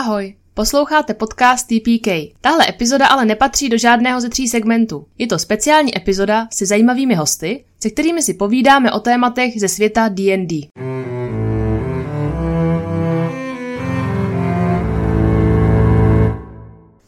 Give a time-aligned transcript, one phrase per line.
[0.00, 2.08] Ahoj, posloucháte podcast TPK.
[2.40, 5.06] Tahle epizoda ale nepatří do žádného ze tří segmentů.
[5.18, 10.08] Je to speciální epizoda se zajímavými hosty, se kterými si povídáme o tématech ze světa
[10.08, 10.60] D&D.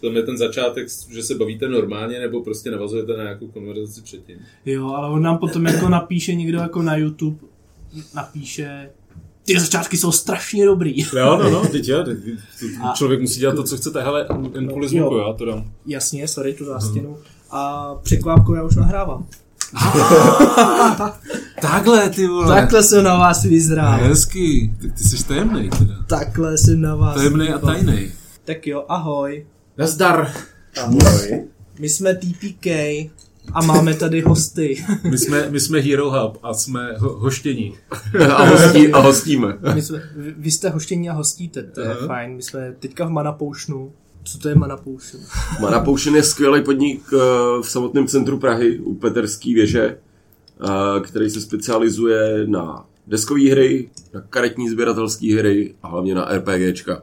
[0.00, 4.36] Tam je ten začátek, že se bavíte normálně, nebo prostě navazujete na nějakou konverzaci předtím.
[4.66, 7.38] Jo, ale on nám potom jako napíše někdo jako na YouTube,
[8.14, 8.90] napíše,
[9.44, 11.00] ty začátky jsou strašně dobrý.
[11.16, 12.18] Jo, no, no, teď jo, teď,
[12.94, 15.64] člověk musí dělat to, co chcete, hele, jen kvůli zvuku, já to dám.
[15.86, 17.18] Jasně, sorry, tu zástěnu.
[17.50, 19.26] A překvápku já už nahrávám.
[21.60, 22.46] Takhle, ty vole.
[22.60, 23.98] Takhle jsem na vás vyzrál.
[24.00, 25.94] Hezký, tak ty jsi tajemný teda.
[26.06, 28.12] Takhle jsem na vás Tajemný a tajný.
[28.44, 29.46] Tak jo, ahoj.
[29.78, 30.32] Nazdar.
[30.82, 31.48] Ahoj.
[31.78, 32.66] My jsme TPK
[33.52, 34.84] a máme tady hosty.
[35.10, 37.74] My jsme, my jsme Hero Hub a jsme ho, hoštění.
[38.30, 39.58] a, hostí, a hostíme.
[39.74, 40.02] My jsme,
[40.36, 42.06] vy, jste hoštění a hostíte, to je Aha.
[42.06, 42.36] fajn.
[42.36, 43.92] My jsme teďka v Mana Potionu.
[44.24, 45.22] Co to je Mana Potion?
[45.60, 47.16] Mana Potion je skvělý podnik eh,
[47.62, 49.98] v samotném centru Prahy u Peterský věže,
[50.64, 57.02] eh, který se specializuje na deskové hry, na karetní sběratelské hry a hlavně na RPGčka.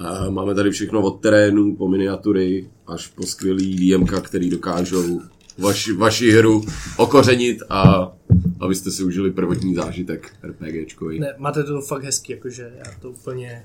[0.00, 5.20] Eh, Máme tady všechno od terénu, po miniatury, až po skvělý DMka, který dokážou
[5.58, 6.64] vaši, vaši hru
[6.96, 8.12] okořenit a
[8.60, 11.20] abyste si užili prvotní zážitek RPGčkový.
[11.20, 13.64] Ne, máte to fakt hezky, jakože já to úplně,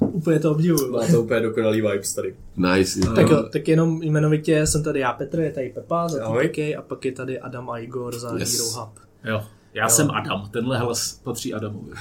[0.00, 0.92] úplně to obdivuju.
[0.92, 2.34] Má to úplně dokonalý vibes tady.
[2.56, 3.00] Nice.
[3.14, 6.18] Tak jo, tak jenom jmenovitě jsem tady já Petr, je tady Pepa za.
[6.18, 8.52] TPK a pak je tady Adam a Igor za Yes.
[8.52, 8.98] Hero Hub.
[9.24, 9.42] Jo,
[9.74, 11.92] já jsem Adam, tenhle hlas patří Adamovi.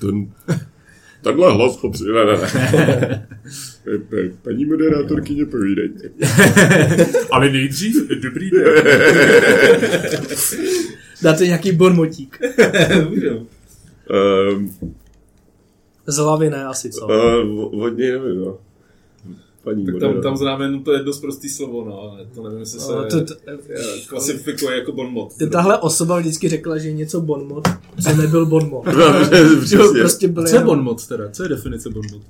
[1.26, 2.04] Takhle hlas potří...
[2.04, 2.32] Ne, ne,
[3.02, 3.28] ne.
[4.42, 6.08] Paní moderátorkyně, povídejte.
[7.30, 8.64] Ale nejdřív, dobrý den.
[11.22, 12.40] Dáte nějaký bonmotík.
[14.50, 14.74] Um,
[16.06, 17.06] Z hlavy ne asi, co?
[17.06, 18.58] uh, od něj nevím, no.
[19.66, 22.80] Paní Tak tam, tam známe jenom to jedno prostý slovo, no, ale to nevím, jestli
[22.80, 23.34] se No, to, to,
[24.06, 25.32] klasifikuje jako bonmot.
[25.52, 27.68] tahle osoba vždycky řekla, že je něco bonmot,
[28.02, 28.84] co nebyl bonmot.
[29.60, 30.00] Přesně.
[30.00, 31.30] prostě byl Co je bonmot teda?
[31.30, 32.24] Co je definice bonmotu?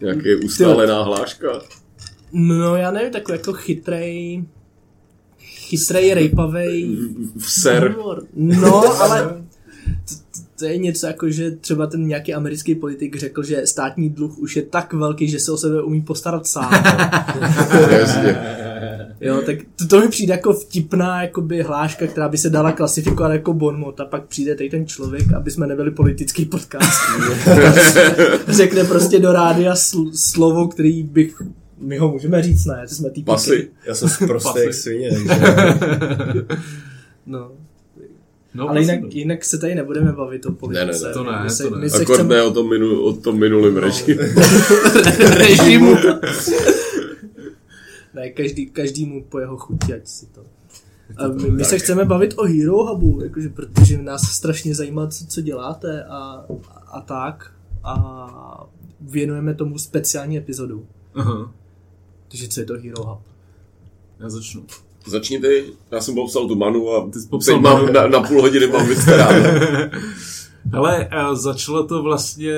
[0.00, 1.48] Nějaký ustálená hláška.
[2.32, 4.44] No já nevím, takový jako chytrej,
[5.38, 6.98] chytrej, rejpavej
[7.36, 7.96] V ser.
[8.34, 9.44] No, ale
[10.58, 14.56] to, je něco jako, že třeba ten nějaký americký politik řekl, že státní dluh už
[14.56, 16.72] je tak velký, že se o sebe umí postarat sám.
[17.90, 18.38] Jasně.
[19.20, 23.32] Jo, tak to, to mi přijde jako vtipná jakoby hláška, která by se dala klasifikovat
[23.32, 27.00] jako bonmot a pak přijde tady ten člověk, aby jsme nebyli politický podcast.
[28.48, 31.42] Řekne prostě do rádia sl- slovo, který bych
[31.78, 32.88] my ho můžeme říct, ne?
[32.88, 33.30] Jsme týpky.
[33.30, 33.70] Pasy.
[33.86, 35.34] Já jsem prostě jak svině, takže
[37.26, 37.50] No.
[38.56, 39.20] No, Ale jinak, vlastně.
[39.20, 40.86] jinak se tady nebudeme bavit o politice.
[40.86, 41.12] Ne, ne, ne.
[41.12, 41.80] To ne, my se, to ne.
[41.80, 42.42] My se Akord chceme...
[42.42, 44.20] o tom, minu, o tom minulém režimu.
[45.38, 45.96] režimu.
[48.14, 50.44] ne, každý, každýmu po jeho chuti, ať si to...
[51.16, 55.26] A my, my se chceme bavit o Hero Hubu, jakože, protože nás strašně zajímá, co,
[55.26, 56.44] co děláte a,
[56.86, 57.52] a tak.
[57.84, 58.66] A
[59.00, 60.86] věnujeme tomu speciální epizodu.
[61.14, 61.52] Aha,
[62.28, 63.20] Takže co je to Hero Hub?
[64.20, 64.64] já začnu.
[65.06, 67.92] Začni ty, já jsem popsal tu manu a Ty jsi popsal mám manu.
[67.92, 69.44] na, na půl hodiny mám vystaráno.
[70.72, 72.52] Hele, eh, začalo to vlastně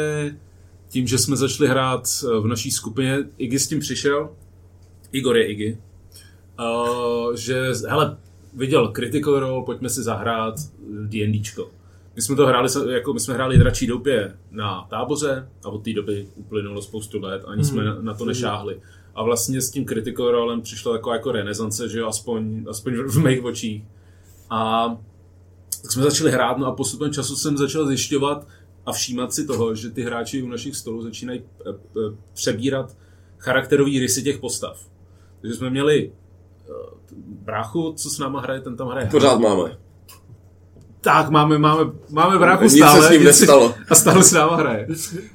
[0.89, 3.19] tím, že jsme začali hrát eh, v naší skupině.
[3.39, 4.31] Iggy s tím přišel.
[5.13, 5.79] Igor je Iggy.
[6.61, 8.17] Uh, že, hele,
[8.55, 10.55] viděl Critical Role, pojďme si zahrát
[11.07, 11.71] D&Dčko.
[12.17, 15.93] My jsme to hráli, jako my jsme hráli Dračí doupě na táboře a od té
[15.93, 18.81] doby uplynulo spoustu let, ani jsme na, na to nešáhli.
[19.19, 23.25] A vlastně s tím Critical Rolem přišla taková jako renesance, že jo, aspoň, aspoň v,
[23.25, 23.85] mých očích.
[24.51, 24.89] A
[25.83, 28.47] tak jsme začali hrát, no a postupem času jsem začal zjišťovat
[28.87, 32.97] a všímat si toho, že ty hráči u našich stolů začínají eh, eh, přebírat
[33.39, 34.87] charakterový rysy těch postav.
[35.41, 36.73] Takže jsme měli eh,
[37.19, 39.09] bráchu, co s náma hraje, ten tam hraje.
[39.11, 39.79] Pořád máme.
[41.01, 43.07] Tak, máme, máme, máme bráchu Nic se stále.
[43.07, 43.75] s ním nestalo.
[43.89, 44.87] A stále s náma hraje.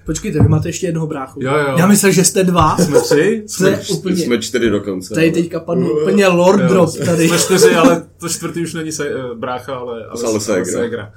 [0.06, 1.40] Počkejte, vy máte ještě jednoho bráchu.
[1.44, 1.76] Jo, jo.
[1.78, 2.78] Já myslel, že jste dva.
[2.78, 3.20] Jsme tři?
[3.20, 4.16] Je Jsme, úplně...
[4.18, 5.14] jsme čtyři dokonce.
[5.14, 7.28] Tady ale- teďka padl úplně Lord Jo, Drop tady.
[7.28, 10.80] Jsme čtyři, ale to čtvrtý už není se, eh, brácha, ale, ale, Ale ségra.
[10.80, 11.12] ségra.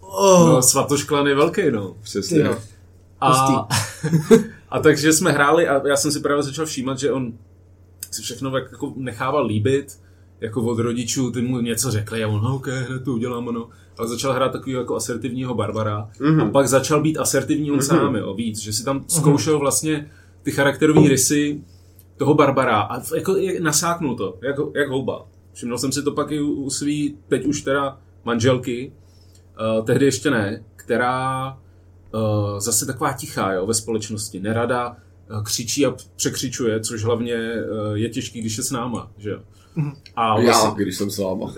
[0.00, 1.96] Oh, No, svatošklan je velký, no.
[2.02, 2.38] Přesně.
[2.42, 2.56] ty jo.
[3.20, 3.68] A,
[4.70, 7.32] a takže jsme hráli a já jsem si právě začal všímat, že on
[8.10, 9.98] si všechno jako nechával líbit,
[10.40, 13.68] jako od rodičů, ty mu něco řekli a on, no, ok, hned to udělám, no.
[13.98, 16.40] Ale začal hrát takového jako asertivního Barbara Mhm.
[16.40, 20.10] a pak začal být asertivní on sám, jo, víc, že si tam zkoušel vlastně
[20.42, 21.60] ty charakterové rysy
[22.16, 25.26] toho Barbara a jako nasáknul to, jako, jak houba.
[25.52, 28.92] Všiml jsem si to pak i u, u svý, teď už teda manželky,
[29.78, 31.50] uh, tehdy ještě ne, která
[32.14, 34.40] uh, zase taková tichá jo, ve společnosti.
[34.40, 34.96] Nerada
[35.30, 39.10] uh, křičí a překřičuje, což hlavně uh, je těžký, když je s náma.
[39.18, 39.30] Že?
[39.30, 39.38] jo.
[40.16, 41.54] A Já, vlastně, když jsem s váma.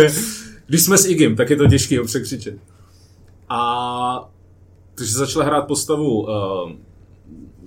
[0.66, 2.58] když jsme s Igim, tak je to těžké ho překřičet.
[3.48, 4.30] A
[4.94, 6.28] takže začala hrát postavu uh,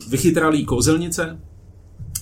[0.10, 1.40] vychytralý kouzelnice,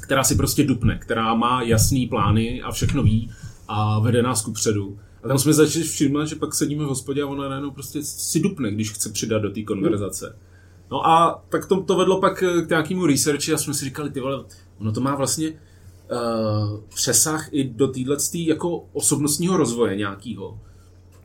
[0.02, 3.32] která si prostě dupne, která má jasný plány a všechno ví
[3.68, 5.00] a vede nás ku předu.
[5.24, 8.40] A tam jsme začali všimnout, že pak sedíme v hospodě a ona najednou prostě si
[8.40, 10.38] dupne, když chce přidat do té konverzace.
[10.92, 14.20] No a tak to, to vedlo pak k nějakému researchi a jsme si říkali, ty
[14.20, 14.44] vole,
[14.78, 15.54] ono to má vlastně
[16.12, 20.60] uh, přesah i do téhle jako osobnostního rozvoje nějakého.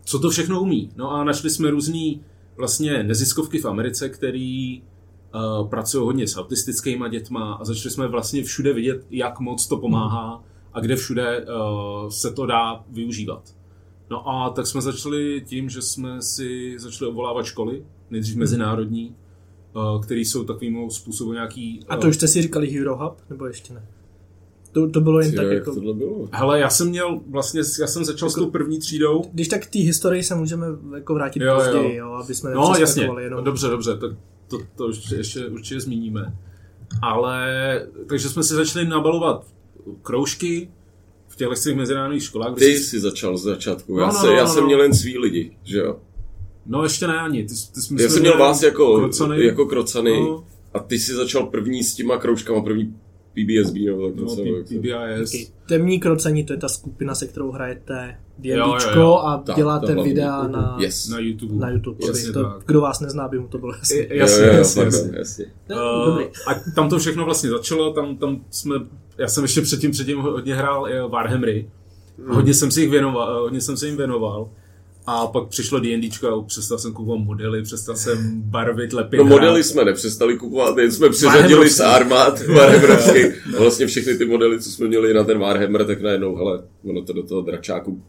[0.04, 0.90] Co to všechno umí?
[0.96, 2.20] No a našli jsme různý
[2.56, 8.44] vlastně neziskovky v Americe, který uh, pracují hodně s autistickými dětma a začali jsme vlastně
[8.44, 13.54] všude vidět, jak moc to pomáhá a kde všude uh, se to dá využívat.
[14.10, 19.16] No a tak jsme začali tím, že jsme si začali obvolávat školy, nejdřív mezinárodní,
[19.76, 21.80] uh, který jsou takovým způsobem nějaký...
[21.88, 23.88] A to už jste si říkali Hero Hub, nebo ještě ne?
[24.74, 25.74] To, to bylo jen Ty, tak jak jako...
[25.74, 26.28] tohle bylo?
[26.32, 29.22] Hele, já jsem měl vlastně, já jsem začal s tou první třídou.
[29.32, 31.56] Když tak k té historii se můžeme jako vrátit Jo, jo.
[31.56, 33.44] později, jo, aby jsme No jasně, jenom...
[33.44, 34.08] dobře, dobře, to,
[34.48, 36.36] to, to ještě, ještě určitě zmíníme.
[37.02, 37.46] Ale,
[38.08, 39.46] takže jsme si začali nabalovat
[40.02, 40.70] kroužky
[41.28, 42.54] v těch těch mezinárodních školách.
[42.54, 43.94] Ty si- jsi začal z začátku.
[43.94, 44.66] No, Já, no, se, no, já no, jsem no.
[44.66, 45.96] měl jen svý lidi, že jo?
[46.66, 49.46] No ještě ne ani, ty, ty jsme Já jsem měl vás jako krocany.
[49.46, 50.44] jako krocany No.
[50.74, 52.96] a ty jsi začal první s těma kroužkama, první
[53.34, 54.42] PBSB nebo tak No, něco.
[54.42, 55.34] P- PBIS.
[55.34, 55.46] Okay.
[55.68, 59.14] Temní krocení, to je ta skupina, se kterou hrajete Jo, jo, D&Dčko jo.
[59.14, 61.08] a Tak, děláte ta videa na, Yes.
[61.08, 61.54] Na YouTube.
[61.54, 62.06] na YouTube.
[62.06, 62.52] Jasně to, tak.
[62.66, 63.96] kdo vás nezná, by mu to bylo jasné.
[64.10, 65.44] Jasně, jo, jo, jasně, jasně.
[65.70, 66.24] Uh, Dobrý.
[66.46, 68.74] a tam to všechno vlastně začalo, tam, tam jsme,
[69.18, 71.70] já jsem ještě předtím, předtím hodně hrál eh, Warhammery,
[72.18, 72.34] Hmm.
[72.34, 74.48] hodně jsem si jich věnoval, eh, hodně jsem se jim věnoval.
[75.06, 79.16] A pak přišlo D&Dčko a přestal jsem kupovat modely, přestal jsem barvit, lepit.
[79.16, 79.34] No hrát.
[79.36, 81.76] modely jsme nepřestali kupovat, jen jsme přeřadili Warhammerovský.
[81.76, 83.20] z armád Warhammerovský.
[83.56, 87.02] A vlastně všechny ty modely, co jsme měli na ten Warhammer, tak najednou, hele, ono
[87.02, 88.02] to do toho dračáku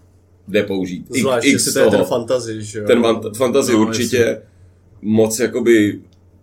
[0.47, 1.05] jde použít.
[1.09, 2.87] X- Zvlášť, X jestli to je ten fantasy, že jo?
[2.87, 4.41] Ten man- fantasy No, určitě
[5.01, 6.01] moc jakoby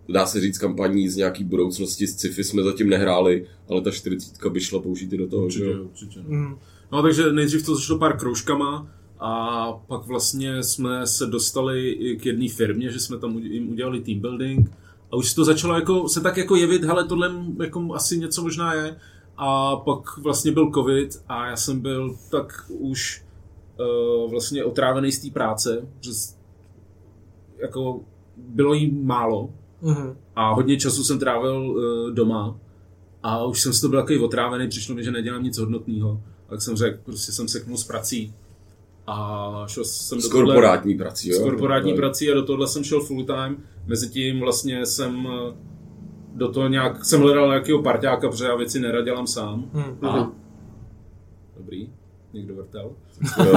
[0.08, 4.46] dá se říct kampaní z nějaký budoucnosti z sci-fi jsme zatím nehráli, ale ta 40
[4.48, 5.84] by šla použít i do toho, že Určitě, jo.
[5.84, 6.20] určitě.
[6.26, 6.54] Mm.
[6.92, 8.90] No takže nejdřív to začalo pár kroužkama
[9.24, 14.20] a pak vlastně jsme se dostali k jedné firmě, že jsme tam jim udělali team
[14.20, 14.70] building
[15.12, 17.30] a už se to začalo jako, se tak jako jevit, hele, tohle
[17.62, 18.96] jako asi něco možná je.
[19.36, 23.24] A pak vlastně byl covid a já jsem byl tak už
[24.24, 26.10] uh, vlastně otrávený z té práce, že
[27.58, 28.00] jako
[28.36, 29.50] bylo jí málo
[29.82, 30.16] Mhm.
[30.36, 32.56] a hodně času jsem trávil uh, doma
[33.22, 36.20] a už jsem z toho byl takový otrávený, přišlo mi, že nedělám nic hodnotného.
[36.48, 38.34] Tak jsem řekl, prostě jsem seknul s prací
[39.06, 41.38] a šel jsem S do tohle- korporátní prací, jo.
[41.38, 41.96] s korporátní No.
[41.96, 43.56] prací a do tohle jsem šel full time.
[43.86, 45.54] Mezitím vlastně jsem eh,
[46.34, 49.64] do toho nějak, jsem hledal nějakého parťáka, protože já věci nerad dělám sám.
[49.72, 50.06] Mhm.
[50.06, 50.32] A...
[51.56, 51.90] Dobrý,
[52.32, 52.90] někdo vrtel.
[53.44, 53.52] Jo,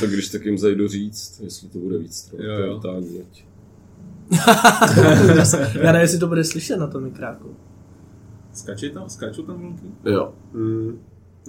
[0.00, 2.74] to když tak jim zajdu říct, jestli to bude víc trvat, Jo, to jo.
[2.74, 3.44] vrtání, ať.
[5.82, 7.56] Já nevím, jestli to bude slyšet na tom mikráku.
[8.52, 9.08] Skačí tam?
[9.08, 9.86] Skáčou tam vlky?
[10.04, 10.98] Jo, Mm.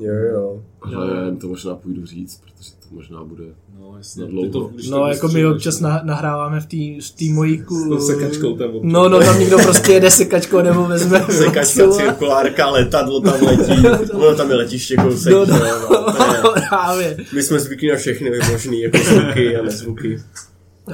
[0.01, 0.61] Jo, jo.
[0.95, 3.43] ale já jim to možná půjdu říct, protože to možná bude...
[3.79, 4.23] No, jasně.
[4.23, 4.49] Na dlouho.
[4.51, 7.75] To, No, to jako my občas na, nahráváme v té v tý mojí ku...
[7.75, 8.91] S tou sekačkou tam občas.
[8.93, 13.87] No, no, tam někdo prostě jede sekačkou nebo vezme Sekačka, cirkulárka, letadlo tam letí.
[14.13, 16.23] Ono tam je letiště kousek, No, no, jo, no,
[16.55, 17.17] je- právě.
[17.33, 20.19] My jsme zvyklí na všechny možný jako zvuky a nezvuky.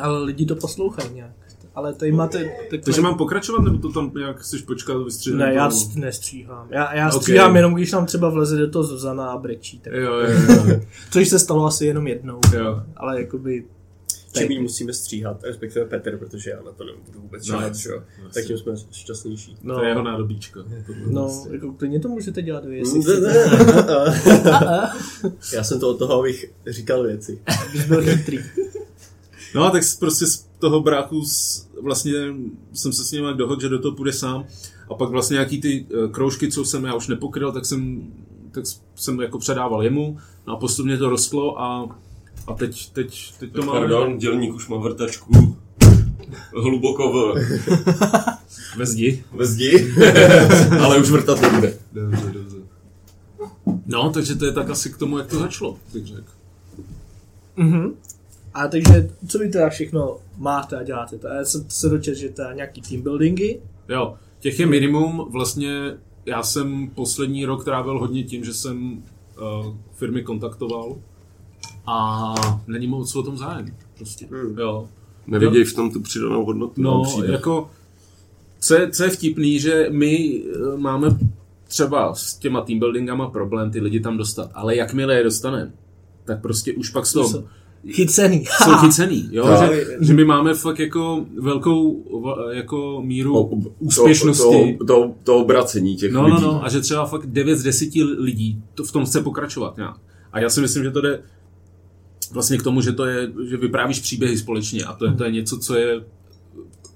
[0.01, 1.31] Ale lidi to poslouchají nějak.
[1.77, 2.38] Ale tady máte...
[2.69, 5.39] takové- Takže mám pokračovat, nebo to tam nějak chceš počkat, vystříhat?
[5.39, 6.67] Ne, já s- nestříhám.
[6.72, 7.22] Já, já Ok.
[7.22, 9.79] stříhám jenom, když tam třeba vleze do toho Zuzana a brečí.
[9.79, 9.93] Tak.
[9.93, 10.29] Jo, jo,
[10.69, 10.79] jo,
[11.12, 12.39] Což se stalo asi jenom jednou.
[12.55, 12.81] jo.
[12.98, 13.65] Ale jakoby...
[14.38, 17.89] Čím jí musíme stříhat, respektive Petr, protože já na to nebudu vůbec No, žádat, že
[17.89, 18.03] jo.
[18.34, 19.57] Tak tím jsme šťastnější.
[19.63, 20.60] No, To je jeho nádobíčko.
[21.07, 23.34] no jako klidně to můžete dělat vy, jestli Ne, chcete.
[24.43, 24.91] ne.
[25.53, 27.41] Já jsem to od toho, abych říkal věci.
[27.72, 28.39] Když byl chytrý.
[29.55, 30.25] No a tak prostě
[30.59, 32.13] toho bráchu s, vlastně
[32.73, 34.45] jsem se s ním dohodl, že do toho půjde sám.
[34.89, 38.07] A pak vlastně nějaký ty eh, kroužky, co jsem já už nepokryl, tak jsem,
[38.51, 38.63] tak
[38.95, 40.17] jsem jako předával jemu.
[40.47, 41.89] No a postupně to rostlo a,
[42.47, 45.57] a teď, teď, teď to máme Pardon, dělník už má vrtačku
[46.53, 47.35] hluboko v,
[48.77, 49.23] ve zdi.
[49.31, 49.93] ve zdi,
[50.83, 51.77] ale už vrtat nebude.
[51.93, 52.57] Dobře, dobře.
[53.85, 56.31] No, takže to je tak asi k tomu, jak to začalo, bych řekl.
[57.57, 57.93] Mhm.
[58.57, 61.19] A takže, co vy teda všechno máte a děláte?
[61.37, 63.59] Já jsem se dočetl, že teda nějaký team buildingy.
[63.89, 65.27] Jo, těch je minimum.
[65.31, 69.03] Vlastně já jsem poslední rok trávil hodně tím, že jsem
[69.41, 70.95] uh, firmy kontaktoval
[71.87, 72.33] a
[72.67, 73.75] není moc o tom zájem.
[73.97, 74.27] Prostě.
[74.31, 74.59] Hmm.
[74.59, 74.89] Jo.
[75.27, 76.81] Nevidějí v tom tu přidanou hodnotu.
[76.81, 77.69] No, jako,
[78.59, 81.17] co je, co je vtipný, že my eh, máme
[81.67, 85.71] třeba s těma teambuildingama problém ty lidi tam dostat, ale jakmile je dostaneme,
[86.25, 87.43] tak prostě už pak jsou, Jsou
[87.89, 88.46] Chycený.
[88.63, 89.46] jsou chycený, jo?
[89.48, 92.03] No, že, že, my máme fakt jako velkou
[92.51, 94.77] jako míru O- úspěšnosti.
[94.77, 96.41] To, to, to, to obracení těch No, lidí.
[96.41, 99.77] no, no, a že třeba fakt 9 z 10 lidí to v tom chce pokračovat
[99.77, 99.96] nějak.
[100.34, 101.19] A já si myslím, že to jde
[102.31, 105.31] vlastně k tomu, že to je, že vyprávíš příběhy společně a to je, to je
[105.31, 106.01] něco, co je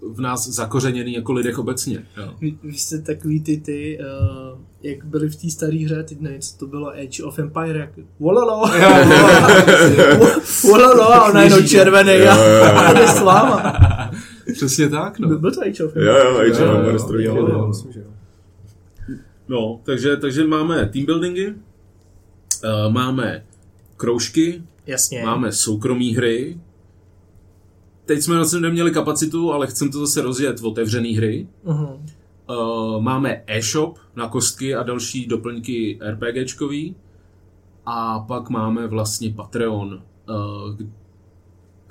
[0.10, 2.06] v nás zakořeněný jako lidech obecně.
[2.18, 2.34] Jo.
[2.42, 6.42] Vy, vy jste takový ty, ty uh, jak byli v té staré hře, teď nevím,
[6.42, 7.90] co to bylo, Age of Empire, jak
[8.20, 8.70] wololo,
[10.64, 12.34] wololo, a ona jenom červený a
[12.72, 13.80] a jde s váma.
[14.54, 15.40] Přesně tak, no.
[15.40, 16.20] Byl to Age of Jo, Empire?
[16.20, 17.68] jo, Age of Jo, no.
[17.68, 18.06] Myslím, že jo.
[19.48, 23.44] No, takže, takže máme team buildingy, uh, máme
[23.98, 25.24] kroužky, Jasně.
[25.26, 26.58] máme soukromí hry.
[28.12, 31.48] Teď jsme na to neměli kapacitu, ale chceme to zase rozjet v otevřené hry.
[31.66, 31.86] Mhm.
[31.86, 36.96] Uh, máme e-shop na kostky a další doplňky RPGčkový.
[37.86, 40.02] A pak máme vlastně Patreon.
[40.30, 40.76] Uh,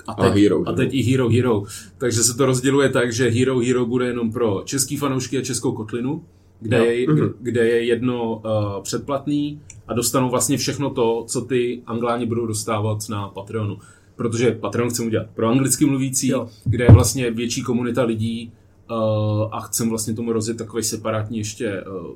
[0.06, 1.62] a, A Hero a teď i Hero Hero.
[1.98, 5.72] Takže se to rozděluje tak, že Hero Hero bude jenom pro český fanoušky a českou
[5.72, 6.24] kotlinu,
[6.60, 6.84] kde, Jo.
[6.84, 7.06] je,
[7.40, 13.08] kde je jedno uh, předplatný a dostanou vlastně všechno to, co ty angláni budou dostávat
[13.08, 13.78] na Patreonu.
[14.20, 16.48] Protože Patreon chceme udělat pro anglicky mluvící, Jo.
[16.64, 18.52] kde je vlastně větší komunita lidí
[18.90, 18.96] uh,
[19.52, 22.06] a chcem vlastně tomu rozjet takový separátní ještě uh,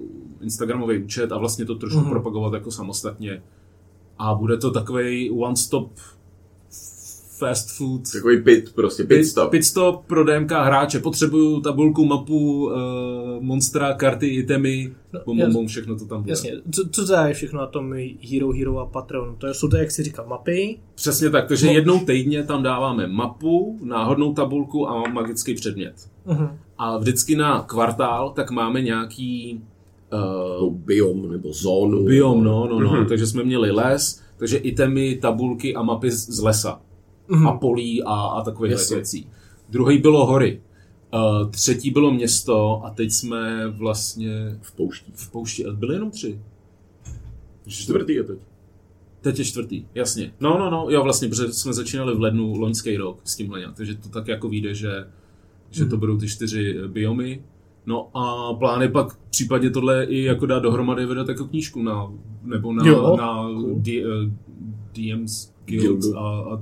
[0.42, 2.11] Instagramový účet a vlastně to trošku Mhm.
[2.11, 3.42] propagovat jako samostatně.
[4.18, 5.92] A bude to takový one-stop
[7.38, 9.50] fast food Takový pit, prostě pit stop.
[9.50, 10.99] Pit stop pro DMK hráče.
[10.99, 12.73] Potřebuju tabulku, mapu, uh,
[13.41, 16.33] monstra, karty, itemy, No, bum, bum, všechno to tam bude.
[16.33, 17.95] Jasně, co, co to je všechno na tom
[18.31, 19.37] Hero Hero a Patreon?
[19.38, 20.79] To jsou to, jak jsi říkal, mapy.
[20.95, 21.73] Přesně tak, takže No.
[21.73, 25.95] jednou týdně tam dáváme mapu, náhodnou tabulku a magický předmět.
[26.26, 26.49] Mhm.
[26.79, 29.61] A vždycky na kvartál tak máme nějaký
[30.62, 32.05] uh, biom nebo zónu.
[32.05, 32.93] biom, no, no, no.
[32.93, 33.07] Mhm.
[33.07, 36.81] Takže jsme měli les, takže itemy, tabulky a mapy z, z lesa.
[37.28, 37.47] Mhm.
[37.49, 38.97] a polí a, a takových Jasně.
[38.97, 39.26] věcí.
[39.69, 40.61] Druhý bylo hory.
[41.14, 45.12] Uh, třetí bylo město a teď jsme vlastně V pouští.
[45.14, 45.66] v poušti.
[45.66, 46.40] A Byly jenom tři.
[47.69, 48.38] Čtvrtý je teď.
[49.21, 50.33] Teď je čtvrtý, jasně.
[50.40, 53.75] No, no, no, jo, vlastně, protože jsme začínali v lednu loňský rok s tímhle nějak,
[53.76, 55.07] takže to tak jako vyjde, že,
[55.71, 57.43] že to budou ty čtyři eh, biomy.
[57.87, 62.12] No a plán je pak případně tohle i jako dát dohromady vydat jako knížku na,
[62.43, 63.75] nebo na, Jo, na cool.
[63.76, 64.11] D, uh,
[64.93, 66.19] DM's Guild Guildu.
[66.19, 66.61] a, a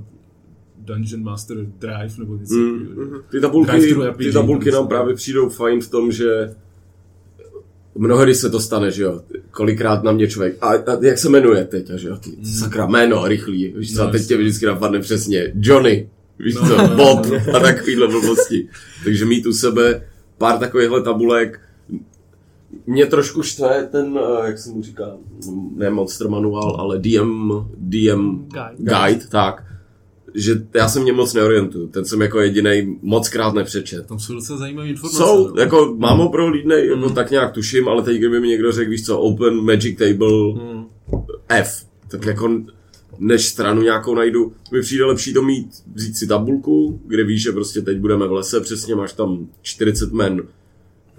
[0.85, 2.53] Dungeon Master Drive nebo něco.
[2.53, 3.21] Mm, mhm.
[3.31, 6.55] Ty tabulky, ty tabulky to nám právě přijdou fajn v tom, že
[7.95, 9.21] mnohdy se to stane, že jo,
[9.51, 12.85] kolikrát na mě člověk, a, a jak se jmenuje teď, a že jo, ty, sakra,
[12.87, 16.09] jméno, rychlý, víš co, No, a teď tě vždycky napadne přesně, Johnny,
[16.39, 17.55] víš No, co, no, no, Bob no.
[17.55, 18.67] a takovýhle blbosti.
[19.03, 20.01] Takže mít u sebe
[20.37, 21.59] pár takovýchhle tabulek,
[22.87, 25.11] mě trošku štve ten, eh, jak se mu říká,
[25.75, 28.75] ne Monster Manual, ale DM, DM Guide.
[28.77, 29.63] guide, tak,
[30.35, 31.87] že já se mě moc neorientuju.
[31.87, 34.07] Ten jsem jako jediný moc krát nepřečet.
[34.07, 35.17] Tam jsou docela zajímavé informace.
[35.17, 35.61] Jsou, no.
[35.61, 37.15] jako mám ho prohlídnej, jako Mm.
[37.15, 40.83] tak nějak tuším, ale teď kdyby mi někdo řekl, víš co, Open Magic Table Hmm.
[41.49, 42.61] F, tak jako
[43.19, 47.51] než stranu nějakou najdu, mi přijde lepší to mít, vzít si tabulku, kde víš, že
[47.51, 50.41] prostě teď budeme v lese, přesně máš tam 40 men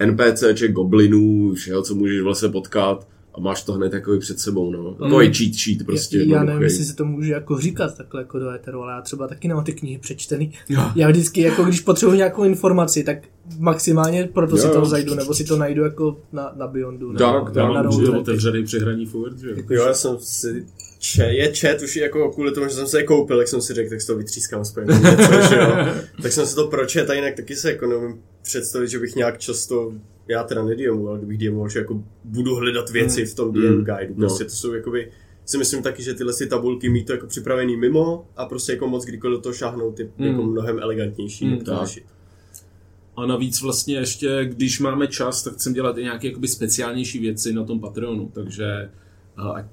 [0.07, 4.71] NPCček, goblinů, všeho, co můžeš v lese potkat a máš to hned takový před sebou,
[4.73, 4.95] no.
[4.95, 6.19] Takový cheat sheet prostě.
[6.19, 9.01] já, já nevím, jestli se to může jako říkat takhle jako do éteru, ale já
[9.01, 10.53] třeba taky nemám ty knihy přečtený.
[10.69, 10.83] Jo.
[10.95, 13.19] Já vždycky, jako když potřebuji nějakou informaci, tak
[13.59, 14.85] maximálně proto si Jo, to jo.
[14.85, 17.13] zajdu, nebo si to najdu jako na, na Beyondu.
[17.13, 19.57] nebo Tak, na, tak, Já na mám otevřený při hraní forward, že jo?
[19.71, 20.67] Jo, já jsem si
[20.99, 23.75] če, je chat už jako kvůli tomu, že jsem se je koupil, jak jsem si
[23.75, 25.87] řekl, tak si to vytřískám aspoň něco, že jo.
[26.23, 29.39] Tak jsem si to pročet a jinak taky se jako neumím představit, že bych nějak
[29.39, 29.93] často,
[30.29, 33.85] já teda nediomu, ale kdybych diomoval, že jako budu hledat věci v tom DM Mm.
[33.85, 34.09] guide.
[34.09, 34.15] No.
[34.17, 35.11] Prostě to jsou jakoby,
[35.45, 38.89] si myslím taky, že tyhle si tabulky mít to jako připravený mimo a prostě jako
[38.89, 40.27] moc kdykoliv do toho šáhnout je Mm.
[40.27, 42.05] jako mnohem elegantnější, Mm, jak to řešit.
[43.17, 47.53] A navíc vlastně ještě, když máme čas, tak chcem dělat i nějaké jakoby speciálnější věci
[47.53, 48.91] na tom Patreonu, takže
[49.37, 49.69] a, a,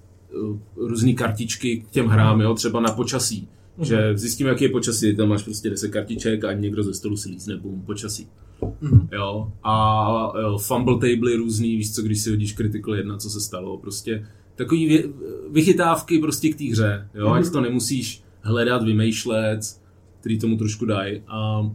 [0.75, 3.47] různé kartičky k těm hrám, jo, třeba na počasí.
[3.77, 3.85] Mhm.
[3.85, 7.29] Že zjistíme, jaký je počasí, tam máš prostě 10 kartiček a někdo ze stolu si
[7.29, 8.27] lízne, bum, počasí.
[8.81, 9.07] Mhm.
[9.11, 9.51] Jo.
[9.63, 13.77] A jo, fumble table různý, víš co, když si hodíš critical jedna, co se stalo,
[13.77, 15.03] prostě takový vě,
[15.51, 19.59] vychytávky prostě k té hře, jo, ať to nemusíš hledat, vymýšlet,
[20.19, 21.21] který tomu trošku dají.
[21.27, 21.71] A,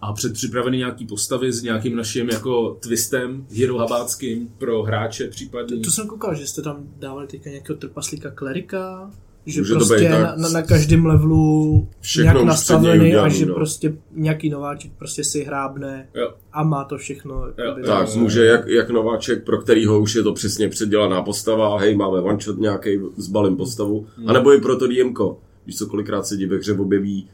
[0.00, 5.76] a předpřipravený nějaký postavy s nějakým naším jako twistem hero habáckým pro hráče případně.
[5.76, 9.10] To jsem koukal, že jste tam dávali teďka nějakého trpaslíka klerika,
[9.46, 10.38] že Může to prostě být na, tak.
[10.38, 13.54] na, na každém levelu Všechno nějak nastavený a že no.
[13.54, 16.32] prostě nějaký nováček prostě si hrábne Jo.
[16.52, 17.42] a má to všechno.
[17.58, 21.94] jakoby, Tak, může jak, jak nováček, pro kterýho už je to přesně předělaná postava, hej,
[21.96, 24.28] máme one shot nějaký, zbalím postavu, Hmm.
[24.28, 25.38] a nebo i pro to DMko.
[25.66, 27.28] Víš co, kolikrát se ti ve hře objeví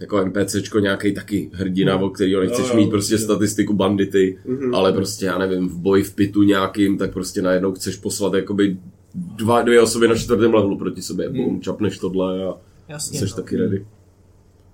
[0.00, 3.18] jako NPCčko nějaký taky hrdina, o kterýho nechceš Jo, jo, mít prostě jo.
[3.18, 4.38] statistiku bandity,
[4.72, 8.76] ale prostě já nevím, v boji v pitu nějakým, tak prostě najednou chceš poslat jakoby
[9.18, 12.54] dva, dvě osoby na čtvrtém levelu proti sobě, bum, čapneš tohle a
[12.88, 13.36] Jasně, jsi no.
[13.36, 13.86] taky ready.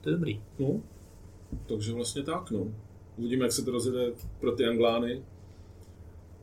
[0.00, 0.40] To je dobrý.
[0.58, 0.80] No,
[1.66, 2.66] takže vlastně tak, no.
[3.16, 5.22] Uvidíme, jak se to rozjede pro ty Anglány.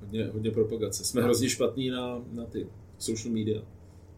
[0.01, 1.03] Hodně, hodně propagace.
[1.05, 2.67] Jsme hrozně špatní na, na ty
[2.97, 3.61] social media.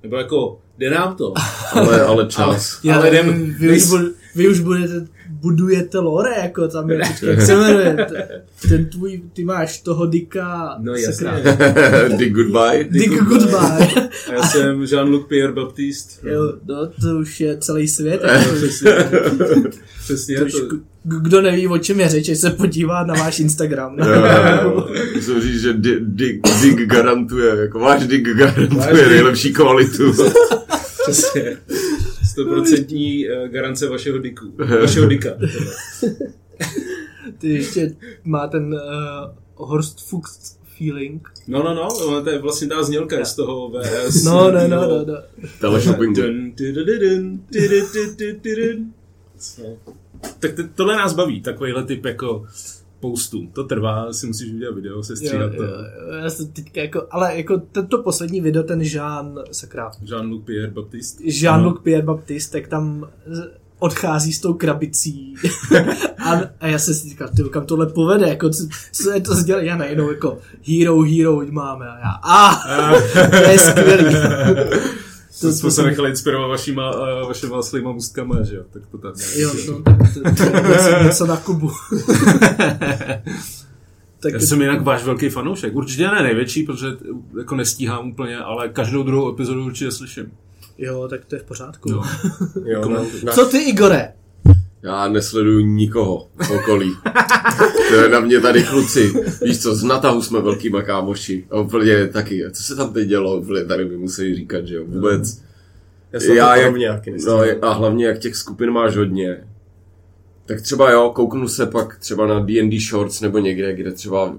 [0.04, 1.34] Nebo jako, jde nám to.
[1.74, 2.84] Ale, ale čas.
[2.84, 3.84] Já, Ale ale jdem- vy, už
[4.36, 5.08] vy už budete,
[5.44, 7.98] budujete lore, jako tam je, počkej, jak se jmenuje,
[8.70, 11.28] ten tvůj, ty máš toho Dicka, No jasně.
[12.18, 12.84] Dick goodbye.
[12.90, 13.88] Dick Goodbye.
[14.30, 16.30] A já jsem Jean-Luc Pierre Baptiste.
[16.30, 18.22] jo, no, to už je celý svět.
[18.34, 18.92] Jako, Přesně,
[20.06, 20.76] přesně to.
[21.04, 23.96] kdo neví, o čem je řeč, se podívá na váš Instagram.
[24.00, 24.22] Jo, jo,
[24.64, 24.88] jo.
[25.16, 29.08] Musím říct, že Di- Dick, Dick garantuje, jako váš Dick garantuje Váš Dick.
[29.10, 30.14] nejlepší kvalitu.
[31.04, 31.58] Přesně.
[32.38, 34.46] 100% eh, garance vašeho diku.
[34.82, 35.30] Vašeho dika.
[37.38, 38.78] Ty ještě má ten eh,
[39.58, 41.30] uh, Horst Fuchs feeling.
[41.48, 44.24] No, no, no, to je vlastně ta znělka z toho VS.
[44.24, 45.18] No, no, no, no, no.
[45.62, 46.22] Tahle shoppingu.
[50.40, 52.46] Tak tohle nás baví, takovýhle typ jako
[53.10, 53.48] postů.
[53.54, 55.64] To trvá, si musíš udělat video, se Jo, stříhat jo, to.
[55.64, 55.74] jo,
[56.24, 61.24] já jsem teďka jako, ale jako tento poslední video, ten Jean, sakra, Jean-Luc Pierre Baptiste.
[61.24, 63.08] Jean-Luc Pierre Baptiste, tak tam
[63.80, 65.36] odchází s tou krabicí.
[66.26, 69.36] a, a, já jsem si říkal, ty kam tohle povede, jako co, co je to
[69.36, 72.56] sdělení, já najednou jako hero, hero máme a já, a,
[73.30, 74.16] to je skvělý.
[75.42, 78.64] To jsme se nechali inspirovat vašima, uh, vašima slýma můstkama, že jo?
[78.74, 81.72] Tak to tam Jo, no, tak to, něco, něco na Kubu.
[84.20, 85.76] tak Já jsem jinak váš velký fanoušek.
[85.76, 86.88] Určitě ne největší, protože
[87.38, 90.32] jako nestíhám úplně, ale každou druhou epizodu určitě slyším.
[90.78, 91.92] Jo, tak to je v pořádku.
[91.92, 92.04] Jo.
[92.66, 94.14] Jo, na, na, Co ty, Igore?
[94.84, 96.92] Já nesleduju nikoho v okolí.
[97.90, 99.14] To je na mě tady kluci.
[99.42, 101.48] Víš co, z Natahu jsme velkýma kámoši.
[101.52, 102.44] A úplně taky.
[102.52, 103.38] Co se tam teď dělo?
[103.38, 104.84] Úplně tady mi musí říkat, že jo.
[104.88, 105.42] Vůbec.
[106.12, 109.48] já Já to jak, nějaký no, a hlavně jak těch skupin máš hodně.
[110.46, 114.38] Tak třeba jo, kouknu se pak třeba na D&D Shorts nebo někde, kde třeba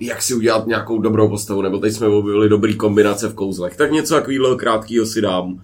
[0.00, 3.76] jak si udělat nějakou dobrou postavu, nebo teď jsme objevili dobrý kombinace v kouzlech.
[3.76, 5.62] Tak něco takového krátkého si dám.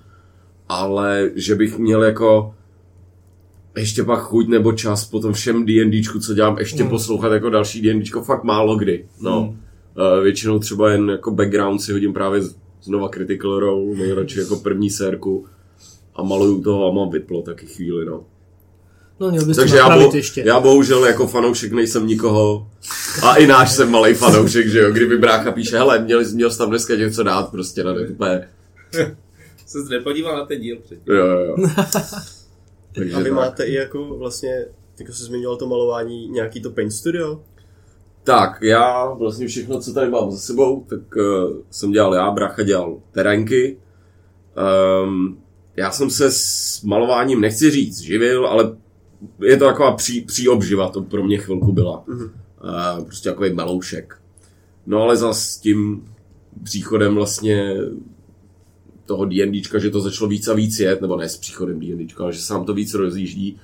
[0.68, 2.54] Ale že bych měl jako
[3.76, 6.90] ještě pak chuť nebo čas po tom všem D&Dčku, co dělám, ještě Mm.
[6.90, 9.06] poslouchat jako další D&Dčko, fakt málo kdy.
[9.20, 9.42] No.
[9.42, 9.48] Mm.
[9.48, 14.56] Uh, většinou třeba jen jako background si hodím právě z- znova Critical Role, nejradši jako
[14.56, 15.46] první sérku
[16.14, 18.24] a maluju toho a mám vyplo taky chvíli, no.
[19.20, 20.42] No, měl bys Takže to já, bo, ještě.
[20.46, 22.68] já bohužel jako fanoušek nejsem nikoho
[23.22, 26.58] a i náš jsem malý fanoušek, že jo, kdyby brácha píše, hele, měl, měl jsi
[26.58, 28.48] tam dneska něco dát prostě na úplně,
[29.66, 31.14] Se nepodíval na ten díl předtím.
[31.14, 31.56] jo, jo, jo.
[32.94, 33.32] Takže A vy tak.
[33.32, 34.64] máte i jako vlastně,
[35.00, 37.40] jako se zmiňoval to malování, nějaký to paint studio?
[38.24, 42.62] Tak, já vlastně všechno, co tady mám za sebou, tak uh, jsem dělal já, brácha
[42.62, 43.78] dělal terénky.
[45.04, 45.38] Um,
[45.76, 48.76] já jsem se s malováním, nechci říct, živil, ale
[49.42, 52.04] je to taková pří, příobživa, to pro mě chvilku byla.
[52.06, 52.24] Mhm.
[52.24, 54.18] Uh, prostě takový maloušek.
[54.86, 56.08] No ale za s tím
[56.62, 57.76] příchodem vlastně
[59.10, 62.32] toho D&Dčka, že to začalo víc a víc jet, nebo ne s příchodem D&Dčka, ale
[62.32, 63.58] že se nám to víc rozjíždí,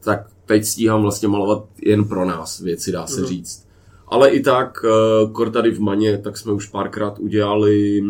[0.00, 3.28] tak teď stíhám vlastně malovat jen pro nás věci, dá se Mhm.
[3.28, 3.68] říct.
[4.08, 8.02] Ale i tak, uh, kor tady v Maně, tak jsme už párkrát udělali,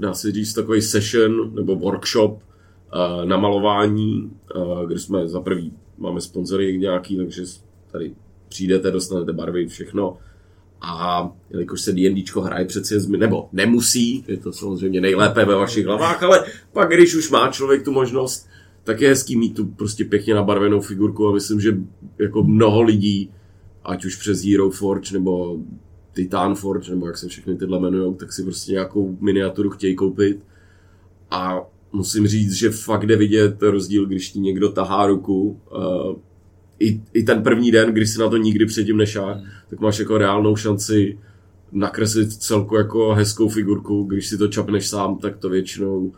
[0.00, 5.72] dá se říct, takový session nebo workshop uh, na malování, uh, kde jsme za prvý
[5.98, 7.42] máme sponzory nějaký, takže
[7.92, 8.12] tady
[8.48, 10.16] přijdete, dostanete barvy, všechno.
[10.80, 16.22] A jelikož se D&Dčko hraje přeci, nebo nemusí, je to samozřejmě nejlépe ve vašich hlavách,
[16.22, 18.48] ale pak když už má člověk tu možnost,
[18.84, 21.78] tak je hezký mít tu prostě pěkně nabarvenou figurku a myslím, že
[22.18, 23.30] jako mnoho lidí,
[23.84, 25.56] ať už přes Hero Forge nebo
[26.12, 30.44] Titan Forge, nebo jak se všechny tyhle jmenujou, tak si prostě nějakou miniaturu chtějí koupit.
[31.30, 31.60] A
[31.92, 35.60] musím říct, že fakt jde vidět rozdíl, když ti někdo tahá ruku.
[36.80, 39.44] I, I ten první den, když si na to nikdy předtím nešáhl, Hmm.
[39.70, 41.18] tak máš jako reálnou šanci
[41.72, 44.02] nakreslit celku jako hezkou figurku.
[44.02, 46.12] Když si to čapneš sám, tak to většinou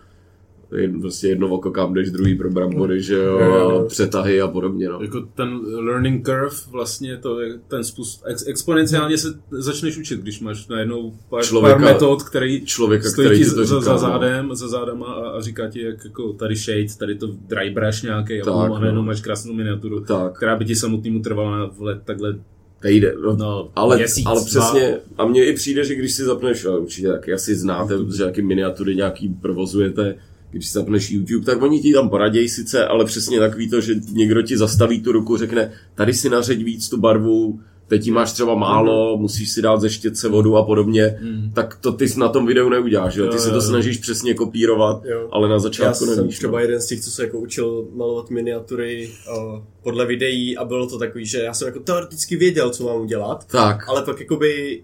[0.76, 4.88] Jen, prostě jedno oko kam jdeš, druhý pro brambory, že jo, a přetahy a podobně,
[4.88, 4.98] no.
[5.02, 10.40] Jako ten learning curve, vlastně to je ten způsob, ex, exponenciálně se začneš učit, když
[10.40, 13.92] máš najednou pár, Člověka- pár metod, který člověka, stojí který ti to za, říká, za,
[13.92, 13.98] no.
[13.98, 18.02] zádem, za zádama a, a říká ti, jak jako tady shade, tady to dry brush
[18.02, 19.06] nějaký a, Tak, a najednou no.
[19.06, 20.36] máš krásnou miniaturu, Tak.
[20.36, 22.38] která by ti samotnému trvala v let takhle
[22.84, 26.64] Nejde, no, no, ale, měsíc, ale přesně, a mně i přijde, že když si zapneš,
[26.64, 30.16] určitě taky asi znáte, že jaký miniatury nějaký provozujete,
[30.50, 33.94] když si zapneš YouTube, tak oni ti tam poradějí sice, ale přesně takový to, že
[34.12, 38.32] někdo ti zastaví tu ruku, řekne, tady si nařeď víc tu barvu, teď jí máš
[38.32, 41.50] třeba málo, musíš si dát ze štětce vodu a podobně, Mm.
[41.54, 43.26] tak to ty na tom videu neuděláš, jo?
[43.26, 43.60] ty Jo, se to jo.
[43.62, 45.28] snažíš přesně kopírovat, Jo.
[45.32, 46.38] ale na Já začátku jsem nevíš.
[46.38, 46.58] třeba No.
[46.58, 50.98] jeden z těch, co se jako učil malovat miniatury uh, podle videí a bylo to
[50.98, 54.82] takový, že já jsem jako teoreticky věděl, co mám udělat, Tak, ale pak jakoby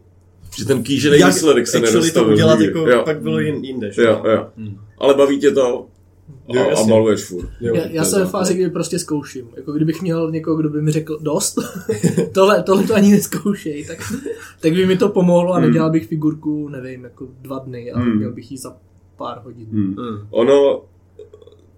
[0.59, 2.33] že ten kýžený výsledek se actually to nedostavil.
[2.33, 2.79] udělat nikdy.
[2.79, 3.03] jako jo.
[3.05, 4.03] pak bylo jin, jinde, že?
[4.03, 4.47] jo, jo.
[4.57, 4.77] Hmm.
[4.99, 5.87] Ale baví tě to
[6.49, 7.49] a, Jo, a maluješ furt.
[7.61, 7.75] Jo.
[7.75, 9.49] Já, já jsem ve fázi, kdy prostě zkouším.
[9.57, 11.59] Jako kdybych měl někoho, kdo by mi řekl dost,
[12.33, 13.99] tohle, tohle to ani neskoušej, tak,
[14.61, 18.17] tak by mi to pomohlo a nedělal bych figurku, nevím, jako dva dny a Hmm.
[18.17, 18.77] měl bych ji za
[19.17, 19.67] pár hodin.
[19.73, 19.87] Hmm.
[19.87, 20.27] Mm.
[20.31, 20.83] Ono,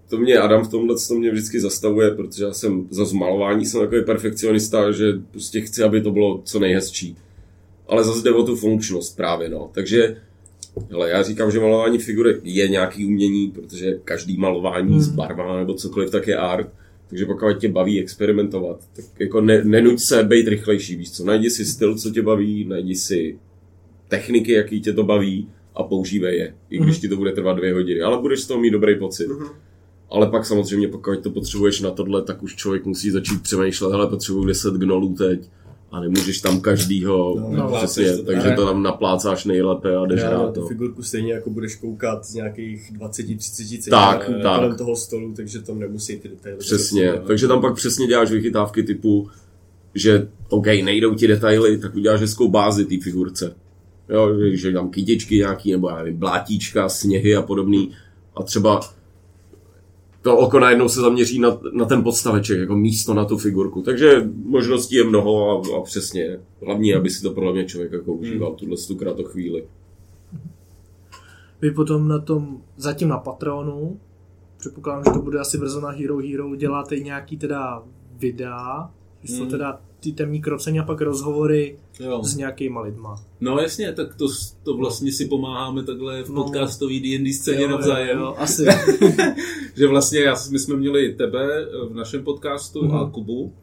[0.09, 3.81] to mě Adam v tomhle to mě vždycky zastavuje, protože já jsem za zmalování jsem
[3.81, 7.17] takový perfekcionista, že prostě chci, aby to bylo co nejhezčí.
[7.89, 9.69] Ale zase jde o tu funkčnost právě, no.
[9.73, 10.17] Takže,
[10.91, 15.01] hele, já říkám, že malování figury je nějaký umění, protože každý malování Hmm.
[15.01, 16.67] s barvama nebo cokoliv tak je art.
[17.09, 21.49] Takže pokud tě baví experimentovat, tak jako ne, nenuď se být rychlejší, víš co, najdi
[21.49, 23.37] si styl, co tě baví, najdi si
[24.07, 27.01] techniky, jaký tě to baví a používej je, i když Mhm.
[27.01, 29.27] ti to bude trvat dvě hodiny, ale budeš z toho mít dobrý pocit.
[29.27, 29.45] Mhm.
[30.11, 34.07] Ale pak samozřejmě, pokud to potřebuješ na tohle, tak už člověk musí začít přemýšlet, hele,
[34.07, 35.39] potřebuji 10 gnolů teď
[35.91, 40.05] a nemůžeš tam každýho, No, no, přesně, to, takže ale- to tam naplácáš nejlépe a
[40.05, 40.67] jdeš na tu No.
[40.67, 44.55] figurku stejně jako budeš koukat z nějakých 20-30 cm Tak, tak.
[44.59, 46.57] kolem toho stolu, takže tam nemusí ty detaily.
[46.59, 49.29] Přesně, prostě, takže tam pak přesně děláš vychytávky typu,
[49.95, 53.55] že OK, nejdou ti detaily, tak uděláš hezkou bázi té figurce.
[54.09, 57.91] Jo, že- že tam kytičky nějaký, nebo já nevím, blátíčka, sněhy a podobný.
[58.35, 58.81] A třeba
[60.21, 63.81] to oko najednou se zaměří na, na ten podstaveček, jako místo na tu figurku.
[63.81, 66.39] Takže možností je mnoho a, a přesně.
[66.65, 69.63] Hlavní, aby si to podle mě člověk jako užíval, tuhle tu kratochvíli.
[71.61, 73.99] Vy potom na tom, zatím na Patronu,
[74.57, 77.83] předpokládám, že to bude asi brzo na Hero Hero, děláte i nějaký teda
[78.17, 78.91] videa,
[79.23, 79.49] že jsou Hmm.
[79.51, 82.23] teda ty temní krocení a pak rozhovory Jo.
[82.23, 83.23] s nějakýma lidma.
[83.41, 84.27] No jasně, tak to,
[84.63, 86.43] to vlastně si pomáháme takhle v No.
[86.43, 88.19] podcastový D&D scéně Jo, jo, navzájem.
[88.19, 88.65] jo, asi.
[89.75, 91.47] Že vlastně já, my jsme měli tebe
[91.89, 92.95] v našem podcastu Mhm.
[92.95, 93.53] a Kubu,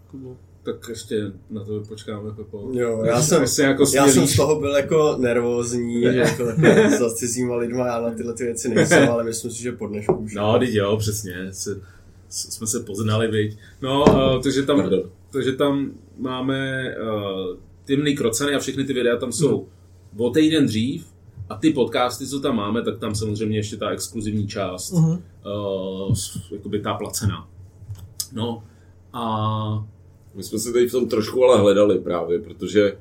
[0.63, 2.69] tak ještě na to počkáme, Pepo.
[2.73, 6.45] Jo, já jsem, Jestli jako já jsem z toho byl jako nervózní, že jako
[6.99, 10.15] za cizíma lidma, já na tyhle ty věci nejsem, ale myslím si, že po dnešku
[10.15, 10.35] už.
[10.35, 11.35] No, teď jo, přesně.
[11.53, 11.81] Se,
[12.29, 13.57] jsme se poznali, viď.
[13.83, 14.05] No,
[14.37, 15.03] uh, takže tam, Pardon.
[15.37, 19.69] Takže tam máme uh, temný kroceny a všechny ty videa tam jsou
[20.17, 21.07] o týden dřív
[21.49, 25.11] a ty podcasty, co tam máme, tak tam samozřejmě ještě ta exkluzivní část, Mhm.
[25.11, 26.15] uh,
[26.51, 27.49] jakoby ta placená.
[28.33, 28.63] No,
[29.13, 29.87] a
[30.35, 32.97] My jsme se tady v tom trošku ale hledali právě, protože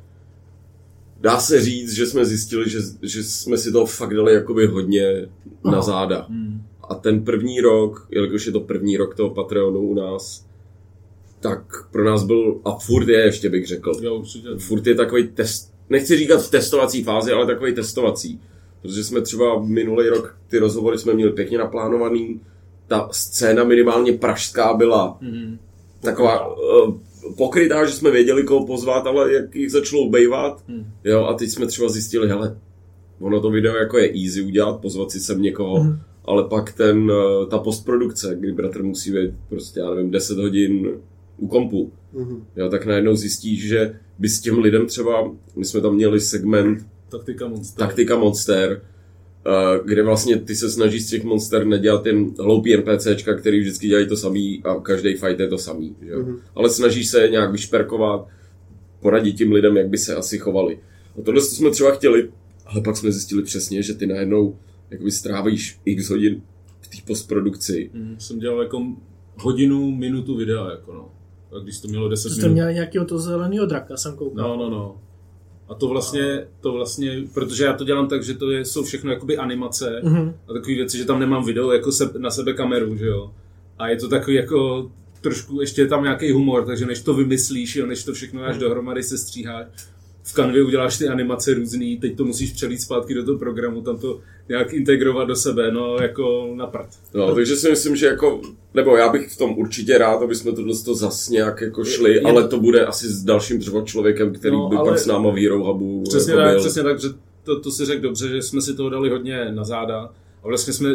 [1.21, 5.27] dá se říct, že jsme zjistili, že, že jsme si toho fakt dali jakoby hodně
[5.65, 6.25] na záda.
[6.29, 10.45] hmm, A ten první rok, jelikož je to první rok toho Patreonu u nás,
[11.49, 14.47] tak pro nás byl, a furt je ještě bych řekl, jo, určitě.
[14.57, 18.41] furt je takový test, nechci říkat v testovací fázi, ale takový testovací.
[18.81, 22.41] Protože jsme třeba minulý rok ty rozhovory jsme měli pěkně naplánovaný,
[22.87, 25.57] ta scéna minimálně pražská byla Hmm,
[26.01, 26.93] taková uh,
[27.37, 30.85] pokrytá, že jsme věděli, koho pozvat, ale jak jich začalo ubejvat, Hmm.
[31.03, 32.57] jo, a teď jsme třeba zjistili, hele,
[33.19, 35.99] ono to video jako je easy udělat, pozvat si sem někoho, Mhm.
[36.25, 40.87] ale pak ten, uh, ta postprodukce, kdy bratr musí být prostě, já nevím, 10 hodin
[41.37, 42.43] u kompu, Mhm.
[42.55, 46.87] jo, tak najednou zjistíš, že by s těm lidem třeba, my jsme tam měli segment
[47.09, 47.87] taktika monster.
[47.87, 48.81] Taktika Monster,
[49.47, 53.87] eh, kde vlastně ty se snažíš z těch monster nedělat jen hloupý NPCčka, který vždycky
[53.87, 55.95] dělají to samý a každý fight je to samý.
[56.01, 56.15] Že?
[56.15, 56.37] Mhm.
[56.55, 58.27] Ale snažíš se nějak vyšperkovat,
[59.01, 60.79] poradit tím lidem, jak by se asi chovali.
[61.19, 62.29] A tohle jsme třeba chtěli,
[62.65, 64.57] ale pak jsme zjistili přesně, že ty najednou
[64.91, 66.41] jakoby strávíš x hodin
[66.81, 67.89] v té postprodukci.
[67.93, 68.83] Hmm, jsem dělal jako
[69.37, 71.11] hodinu, minutu videa, jako no.
[71.63, 72.53] Když to mělo 10 Jste minut.
[72.53, 74.57] měli nějakého toho zeleného draka, jsem koukal.
[74.57, 75.01] No, no, no.
[75.69, 79.11] A to vlastně, to vlastně, protože já to dělám tak, že to je, jsou všechno
[79.11, 80.33] jakoby animace Mhm.
[80.49, 83.31] a takové věci, že tam nemám video jako se, na sebe kameru, že jo.
[83.79, 84.91] A je to takový jako
[85.21, 88.57] trošku, ještě je tam nějaký humor, takže než to vymyslíš, jo, než to všechno dáš
[88.57, 89.65] dohromady, se stříháš,
[90.23, 93.97] v kanvě uděláš ty animace různý, teď to musíš přelít zpátky do toho programu, tam
[93.97, 96.87] to nějak integrovat do sebe, no jako na prd.
[97.13, 98.41] No, takže si myslím, že jako,
[98.73, 102.09] nebo já bych v tom určitě rád, aby jsme tohle to zas nějak jako šli,
[102.11, 105.05] Je- je- ale to bude asi s dalším třeba člověkem, který No, by pak s
[105.05, 106.59] náma v Hero Hubu Přesně jako tak, byl.
[106.59, 107.07] přesně tak, že
[107.43, 109.99] to, to si řekl dobře, že jsme si toho dali hodně na záda
[110.43, 110.89] a vlastně jsme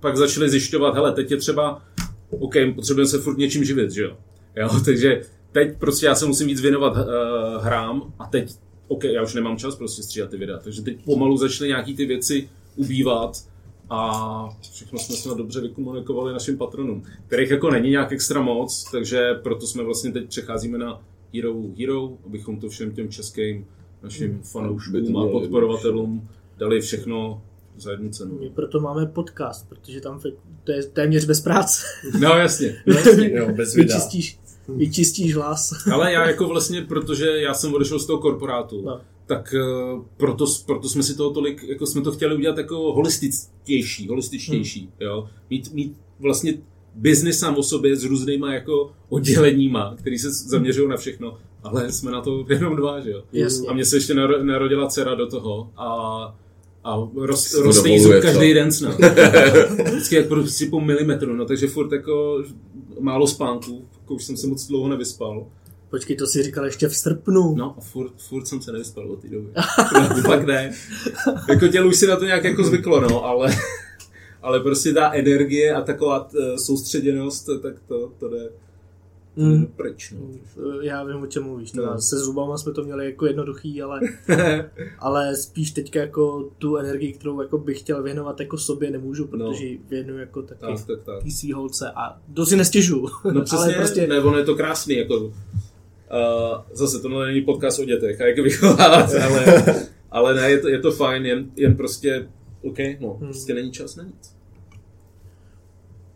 [0.00, 1.82] pak začali zjišťovat, hele, teď je třeba,
[2.30, 4.16] OK, potřebujeme se furt něčím živit, že jo?
[4.56, 5.20] jo takže
[5.52, 8.52] teď prostě já se musím víc věnovat uh, hrám a teď,
[8.88, 12.06] OK, já už nemám čas prostě stříhat ty videa, takže teď pomalu začaly nějaký ty
[12.06, 13.44] věci ubývat
[13.90, 19.34] a všechno jsme snad dobře vykomunikovali našim patronům, kterých jako není nějak extra moc, takže
[19.42, 21.02] proto jsme vlastně teď přecházíme na
[21.34, 23.66] Hero Hero, abychom to všem těm českým
[24.02, 27.42] našim to fanouškům a podporovatelům dali všechno
[27.76, 28.38] za jednu cenu.
[28.40, 30.20] My proto máme podcast, protože tam
[30.64, 31.82] to je téměř bez práce.
[32.20, 32.82] No jasně.
[33.32, 33.96] Jo, bez videa.
[33.96, 34.38] Vyčistíš,
[34.68, 35.70] vyčistíš hlas.
[35.92, 39.00] Ale já jako vlastně, protože já jsem odešel z toho korporátu, No.
[39.26, 44.08] tak eh, proto, proto jsme si toho tolik, jako jsme to chtěli udělat jako holističtější,
[44.08, 44.90] holističtější, Hmm.
[45.00, 45.28] jo.
[45.50, 46.54] Mít, mít vlastně
[46.94, 52.10] biznis sám o sobě s různýma jako odděleníma, který se zaměřují na všechno, ale jsme
[52.10, 53.22] na to jenom dva, že jo.
[53.32, 53.68] Jasně.
[53.68, 55.86] A mně se ještě naro- narodila dcera do toho a,
[56.84, 58.98] a roz, to roste jí zub každý den snad.
[59.84, 62.42] Vždycky jak prostě po milimetru, no takže furt jako
[63.00, 65.46] málo spánku, jako už jsem se moc dlouho nevyspal.
[65.90, 67.54] Počkej, to si říkal ještě v srpnu.
[67.54, 69.48] No a furt, furt jsem se nevyspal od té doby.
[70.22, 70.72] Fakt ne.
[71.48, 73.56] Jako tělo už si na to nějak jako zvyklo, no, ale,
[74.42, 78.50] ale prostě ta energie a taková eh, soustředěnost, tak to, to jde
[79.36, 79.66] Mm.
[79.66, 80.28] pryč, no.
[80.82, 81.70] Já vím, o čem mluvíš.
[81.70, 82.00] Teda No.
[82.00, 84.00] Se zubama jsme to měli jako jednoduchý, ale,
[84.98, 89.64] ale spíš teďka jako tu energii, kterou jako bych chtěl věnovat jako sobě, nemůžu, protože
[89.64, 91.30] ji věnuju jako taky Tak, tak, tak.
[91.30, 93.06] svý holce a to si nestěžu.
[93.32, 95.32] No přesně, ale prostě ne, ono je to krásný, jako, uh,
[96.72, 99.64] zase to není podcast o dětech a jak vychovávat, ale,
[100.10, 102.28] ale ne, je to, je to fajn, jen, jen prostě,
[102.62, 103.26] OK, no, Hmm.
[103.28, 104.36] prostě není čas na nic.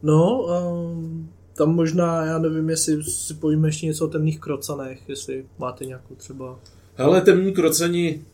[0.03, 1.31] No, um,
[1.61, 6.15] tam možná, já nevím, jestli si povíme ještě něco o temných krocanech, jestli máte nějakou
[6.15, 6.59] třeba...
[6.99, 8.25] Ale temní krocení,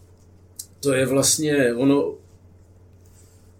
[0.80, 2.14] to je vlastně, ono,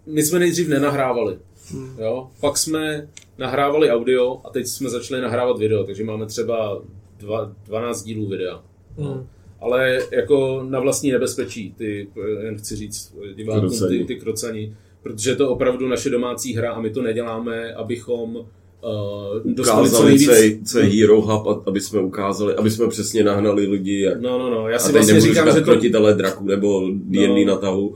[0.05, 1.37] my jsme nejdřív nenahrávali,
[1.71, 1.95] Hmm.
[1.99, 6.81] jo, pak jsme nahrávali audio a teď jsme začali nahrávat video, takže máme třeba
[7.17, 8.63] dva, 12 dílů videa.
[8.97, 9.27] Hmm.
[9.59, 12.07] Ale jako na vlastní nebezpečí, ty,
[12.43, 14.05] jen chci říct divákům, ty, Krocení.
[14.05, 18.47] ty krocani, protože je to opravdu naše domácí hra a my to neděláme, abychom
[18.83, 20.71] uh, dostali co Ukázali, nejvíc.
[20.71, 24.49] co je, Hero Hub, aby jsme ukázali, aby jsme přesně nahnali lidi, jak No, no,
[24.49, 25.61] no, já si vlastně říkám, že to...
[25.61, 27.53] krotitele draků nebo D&D No.
[27.53, 27.95] na tahu,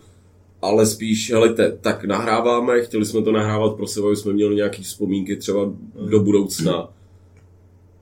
[0.62, 4.82] ale spíš, helejte, tak nahráváme, chtěli jsme to nahrávat pro sebe, aby jsme měli nějaké
[4.82, 5.74] vzpomínky třeba
[6.10, 6.90] do budoucna,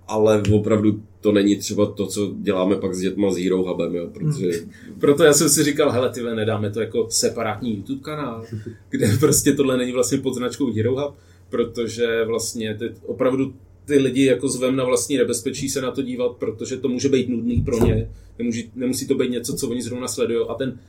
[0.07, 4.07] ale opravdu to není třeba to, co děláme pak s dětma s Hero Hubem, jo,
[4.13, 4.51] protože
[4.99, 8.45] Proto já jsem si říkal, hele, ty vole, nedáme to jako separátní YouTube kanál,
[8.89, 11.15] kde prostě tohle není vlastně pod značkou Hero Hub,
[11.49, 13.53] protože vlastně ty, opravdu
[13.85, 17.29] ty lidi jako zvem na vlastní nebezpečí se na to dívat, protože to může být
[17.29, 18.09] nudný pro ně,
[18.39, 20.79] nemusí, nemusí to být něco, co oni zrovna sledují a ten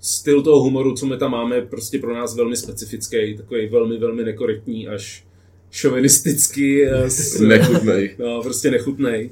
[0.00, 3.98] styl toho humoru, co my tam máme, je prostě pro nás velmi specifický, takový velmi,
[3.98, 5.24] velmi nekorektní až
[5.70, 8.16] šovinistický, eh, s- nechutnej.
[8.18, 9.30] no, prostě nechutnej.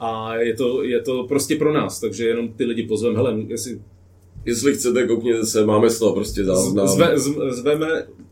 [0.00, 3.80] A je to, je to prostě pro nás, takže jenom ty lidi pozvem, hele, jestli
[4.44, 6.88] Jestli chcete, koukněte se, máme z toho prostě záznam.
[6.88, 7.86] zve, zve, zveme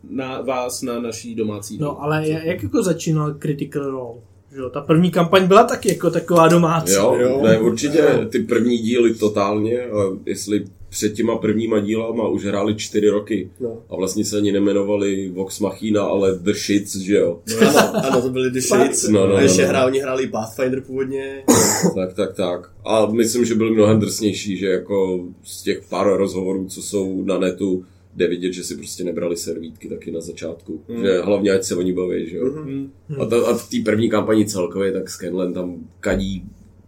[0.09, 1.77] na vás na naší domácí.
[1.77, 4.19] No, ale jak jak jako začínal Critical Role?
[4.51, 6.93] Že jo, ta první kampaň byla taky jako taková domácí.
[6.93, 7.41] Jo, Jo.
[7.43, 13.09] ne, určitě ty první díly totálně, a jestli před těma prvníma dílama už hráli čtyři
[13.09, 13.83] roky No.
[13.89, 17.39] a vlastně se ani nemenovali Vox Machina, ale The Shits, že jo.
[17.61, 19.07] No, ano, ano, to byly The Shades.
[19.09, 19.69] No, no, a ještě no, no.
[19.69, 21.43] hrál, oni hráli Pathfinder původně.
[21.95, 22.71] tak, tak, tak.
[22.85, 27.39] A myslím, že byli mnohem drsnější, že jako z těch pár rozhovorů, co jsou na
[27.39, 30.81] netu, jde vidět, že si prostě nebrali servítky taky na začátku.
[30.87, 31.03] Mm.
[31.03, 32.45] Že hlavně ať se oni baví, že jo.
[32.45, 32.91] Mhm.
[33.09, 33.21] Hm.
[33.21, 36.43] A, to, a v té první kampani celkově, tak Scanlan tam kadí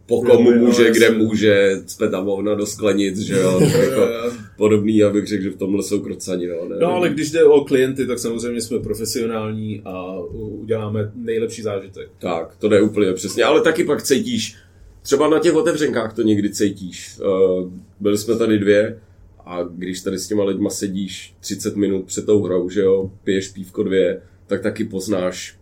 [0.09, 0.99] po Jo, komu jo, může, jasně.
[0.99, 3.59] kde může, cpe tam hovna do sklenic, že jo.
[3.83, 4.07] Jako
[4.57, 6.67] podobný, abych řekl, že v tomhle jsou krocani, jo.
[6.69, 6.75] Ne?
[6.81, 12.09] No ale když jde o klienty, tak samozřejmě jsme profesionální a uděláme nejlepší zážitek.
[12.19, 14.55] Tak, to jde úplně přesně, ale taky pak cítíš,
[15.01, 17.17] třeba na těch otevřenkách to někdy cítíš.
[17.19, 18.99] Uh, byli jsme tady dvě
[19.45, 23.47] a když tady s těma lidma sedíš 30 minut před tou hrou, že jo, piješ
[23.49, 25.58] pívko dvě, tak taky poznáš,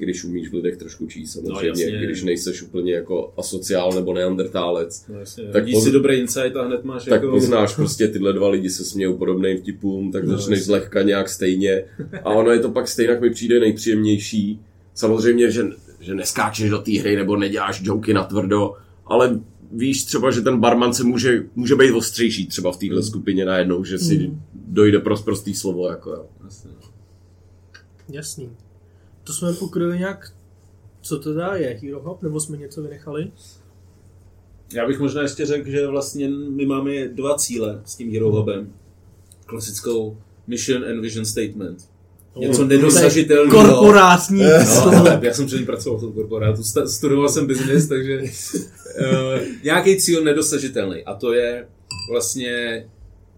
[0.00, 2.06] když umíš v lidech trošku číst, samozřejmě, jasně.
[2.06, 5.06] když nejseš úplně jako asociál nebo neandertálec.
[5.08, 5.44] No, jasně.
[5.44, 7.30] Tak poz- si dobrý insight a hned máš Tak jako...
[7.30, 10.64] poznáš prostě tyhle dva lidi se smějou podobným vtipům, tak No, začneš jasně.
[10.66, 11.84] zlehka nějak stejně.
[12.24, 14.60] A ono je to pak stejně, mi přijde nejpříjemnější.
[14.94, 15.64] Samozřejmě, že,
[16.00, 18.72] že neskáčeš do té hry nebo neděláš joky na tvrdo,
[19.06, 19.40] ale
[19.72, 23.84] víš třeba, že ten barman se může, může být ostřejší třeba v téhle skupině najednou,
[23.84, 26.26] že si dojde pro prostý slovo, jako jo.
[28.12, 28.48] Jasný.
[29.24, 30.32] To jsme pokryli nějak,
[31.00, 33.32] co to dá je, Hero Hop, nebo jsme něco vynechali?
[34.72, 38.72] Já bych možná ještě řekl, že vlastně my máme dva cíle s tím Hero Hubem.
[39.46, 41.88] Klasickou mission and vision statement.
[42.36, 43.64] Něco nedosažitelného.
[43.64, 44.40] Korporátní.
[44.40, 44.46] No,
[45.22, 51.04] já jsem předtím pracoval v tom korporátu, studoval jsem business, takže uh, nějaký cíl nedosažitelný.
[51.04, 51.66] A to je
[52.10, 52.86] vlastně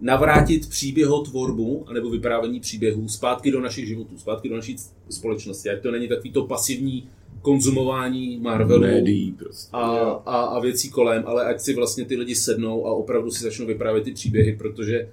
[0.02, 4.76] navrátit příběhotvorbu anebo vyprávění příběhů zpátky do našich životů, zpátky do naší
[5.10, 5.70] společnosti.
[5.70, 7.08] Ať to není takový to pasivní
[7.42, 9.68] konzumování Marvelu Médií prostě.
[9.72, 9.80] a,
[10.26, 13.66] a, a věcí kolem, ale ať si vlastně ty lidi sednou a opravdu si začnou
[13.66, 15.08] vyprávět ty příběhy, protože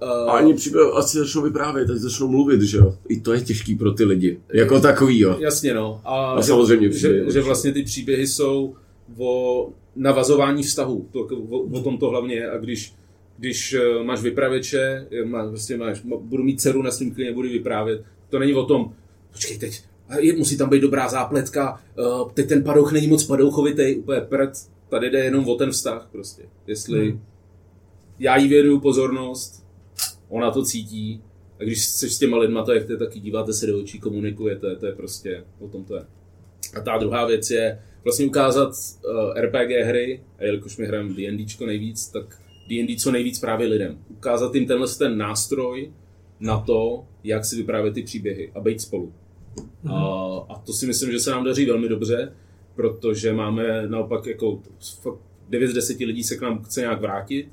[0.00, 2.98] A uh, ani příběh asi začnou vyprávět, teď začnou mluvit, že jo.
[3.08, 4.40] I to je těžký pro ty lidi.
[4.52, 5.36] Jako takový, jo.
[5.40, 6.00] Jasně, no.
[6.04, 8.74] A, A že, samozřejmě že, příběhy, že vlastně ty příběhy jsou
[9.18, 11.08] o navazování vztahu.
[11.12, 12.50] To, o, o tom to hlavně je.
[12.50, 12.94] A když,
[13.38, 17.32] když eh, máš vypravěče, eh, má, vlastně máš, má, budu mít dceru na svým klině,
[17.32, 18.94] budu vyprávět, to není o tom,
[19.32, 19.82] počkej teď,
[20.36, 24.50] musí tam být dobrá zápletka, uh, teď ten padouch není moc padouchovitý, úplně prd,
[24.88, 26.42] tady jde jenom o ten vztah prostě.
[26.66, 27.20] Jestli Hmm.
[28.18, 29.66] já jí věnuju pozornost,
[30.28, 31.22] ona to cítí,
[31.60, 34.86] a když jsi s těma lidma, to jak taky, díváte se do očí, komunikujete, to
[34.86, 36.02] je prostě, o tom to je.
[36.74, 41.66] A ta druhá věc je vlastně ukázat uh, RPG hry, a jelikož my hrajeme D&Dčko
[41.66, 43.98] nejvíc, tak D&D co nejvíc právě lidem.
[44.08, 45.92] Ukázat jim tenhle ten nástroj
[46.40, 49.12] na to, jak si vyprávět ty příběhy a být spolu.
[49.82, 49.94] Mhm.
[49.94, 52.32] A, a to si myslím, že se nám daří velmi dobře,
[52.74, 54.62] protože máme naopak jako
[55.02, 57.48] fakt 9 z 10 lidí se k nám chce nějak vrátit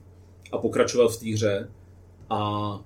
[0.52, 1.70] a pokračovat v té hře.
[2.30, 2.80] A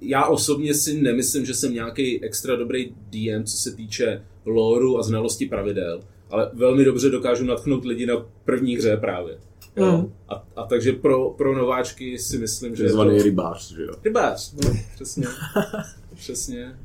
[0.00, 5.02] já osobně si nemyslím, že jsem nějaký extra dobrý DM, co se týče loru a
[5.02, 9.38] znalosti pravidel, ale velmi dobře dokážu natchnout lidi na první hře právě.
[9.76, 9.96] Jo.
[9.96, 10.12] Mm.
[10.28, 13.22] A, a takže pro, pro nováčky si myslím, že je Zvaný to...
[13.22, 13.92] rybář, že jo.
[14.04, 15.26] Rybář, no, přesně.
[16.14, 16.78] přesně.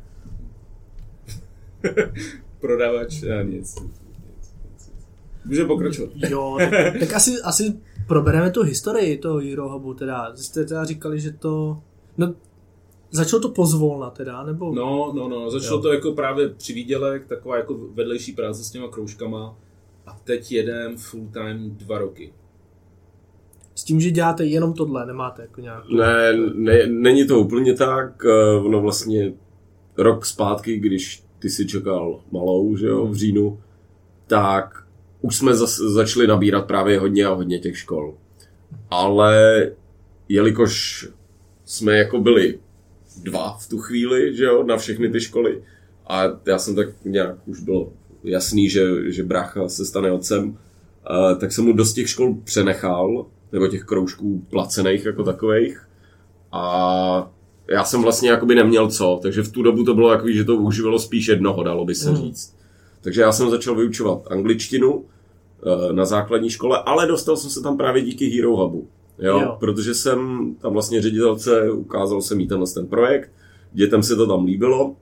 [2.59, 3.75] Prodavač, a nic.
[5.45, 6.09] Může pokračovat.
[6.29, 10.35] Jo, tak, tak asi, asi probereme tu historii toho Hero Hubu, teda.
[10.35, 11.81] Jste teda říkali, že to...
[12.17, 12.33] No,
[13.11, 14.75] začalo to pozvolna teda, nebo...
[14.75, 15.81] No, no, no, začalo Jo.
[15.81, 19.57] to jako právě přivídělek, taková jako vedlejší práce s těma kroužkama.
[20.05, 22.33] A teď jedem full time dva roky.
[23.75, 25.83] S tím, že děláte jenom tohle, nemáte jako nějak...
[25.89, 28.25] Ne, ne, není to úplně tak.
[28.25, 29.33] eh, Ono vlastně
[29.97, 33.59] rok zpátky, když ty si čekal malou, že jo, v říjnu,
[34.27, 34.83] tak
[35.21, 38.17] už jsme zas, začali nabírat právě hodně a hodně těch škol.
[38.89, 39.71] Ale
[40.29, 41.07] jelikož
[41.65, 42.59] jsme jako byli
[43.23, 45.63] dva v tu chvíli, že jo, na všechny ty školy,
[46.07, 50.57] a já jsem tak nějak už bylo jasný, že, že brácha se stane otcem,
[51.11, 55.87] eh, tak jsem mu dost těch škol přenechal, nebo těch kroužků placených jako takových.
[56.51, 57.31] A
[57.69, 60.55] já jsem vlastně jakoby neměl co, takže v tu dobu to bylo takový, že to
[60.55, 62.15] uživalo spíš jednoho, dalo by se Mm.
[62.15, 62.55] říct.
[63.01, 65.03] Takže já jsem začal vyučovat angličtinu
[65.89, 68.87] eh, na základní škole, ale dostal jsem se tam právě díky Hero Hubu.
[69.19, 69.57] Jo, Jo.
[69.59, 70.19] Protože jsem
[70.61, 73.31] tam vlastně ředitelce, ukázal jsem jí tenhle ten projekt,
[73.73, 74.95] dětem se to tam líbilo.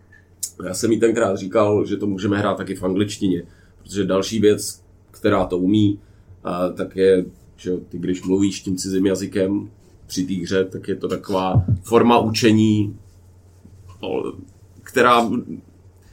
[0.66, 3.44] Já jsem jí tenkrát říkal, že to můžeme hrát taky v angličtině,
[3.84, 6.00] protože další věc, která to umí,
[6.44, 7.26] a tak je,
[7.64, 9.72] že ty když mluvíš tím cizím jazykem
[10.08, 12.98] při té hře, tak je to taková forma učení,
[14.02, 14.24] o,
[14.84, 15.30] která,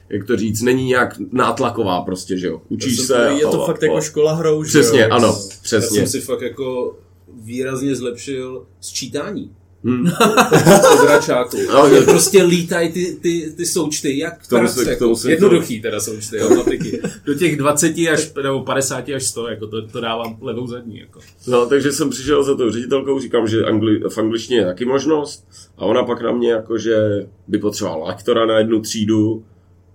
[0.09, 2.63] jak to říct, není nějak nátlaková prostě, že jo.
[2.69, 3.07] Učíš To se.
[3.07, 5.09] jsem- Je to a- fakt a- jako škola hrou, že Přesně, jo?
[5.11, 5.99] ano, Já přesně.
[5.99, 6.97] jsem si fakt jako
[7.43, 9.51] výrazně zlepšil sčítání.
[9.85, 10.07] Hmm.
[11.01, 11.57] Od račáku.
[11.75, 15.17] No, prostě lítají ty, ty, ty součty, jak K tomu prac, se- k jako, tomu
[15.17, 17.01] se- jednoduchý teda součty, jo, matiky.
[17.25, 20.99] Do těch 20 až, nebo 50 až 100, jako to, to dávám levou zadní.
[20.99, 21.21] Jako.
[21.47, 25.49] No, takže jsem přišel za tou ředitelkou, říkám, že angli, v angličtině je taky možnost
[25.79, 29.45] a ona pak na mě jako, že by potřebovala lektora na jednu třídu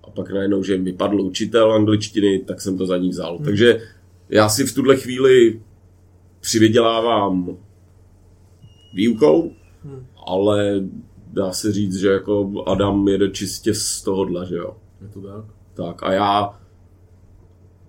[0.03, 3.35] a pak najednou, že mi padl učitel angličtiny, tak jsem to za ní vzal.
[3.35, 3.45] Hmm.
[3.45, 3.81] Takže
[4.29, 5.59] já si v tuhle chvíli
[6.39, 7.57] přivydělávám
[8.93, 9.51] výukou,
[9.85, 10.05] Hmm.
[10.27, 10.83] ale
[11.33, 14.77] dá se říct, že jako Adam jede čistě z tohohle, že jo.
[15.01, 15.45] Je to tak?
[15.73, 16.59] Tak a já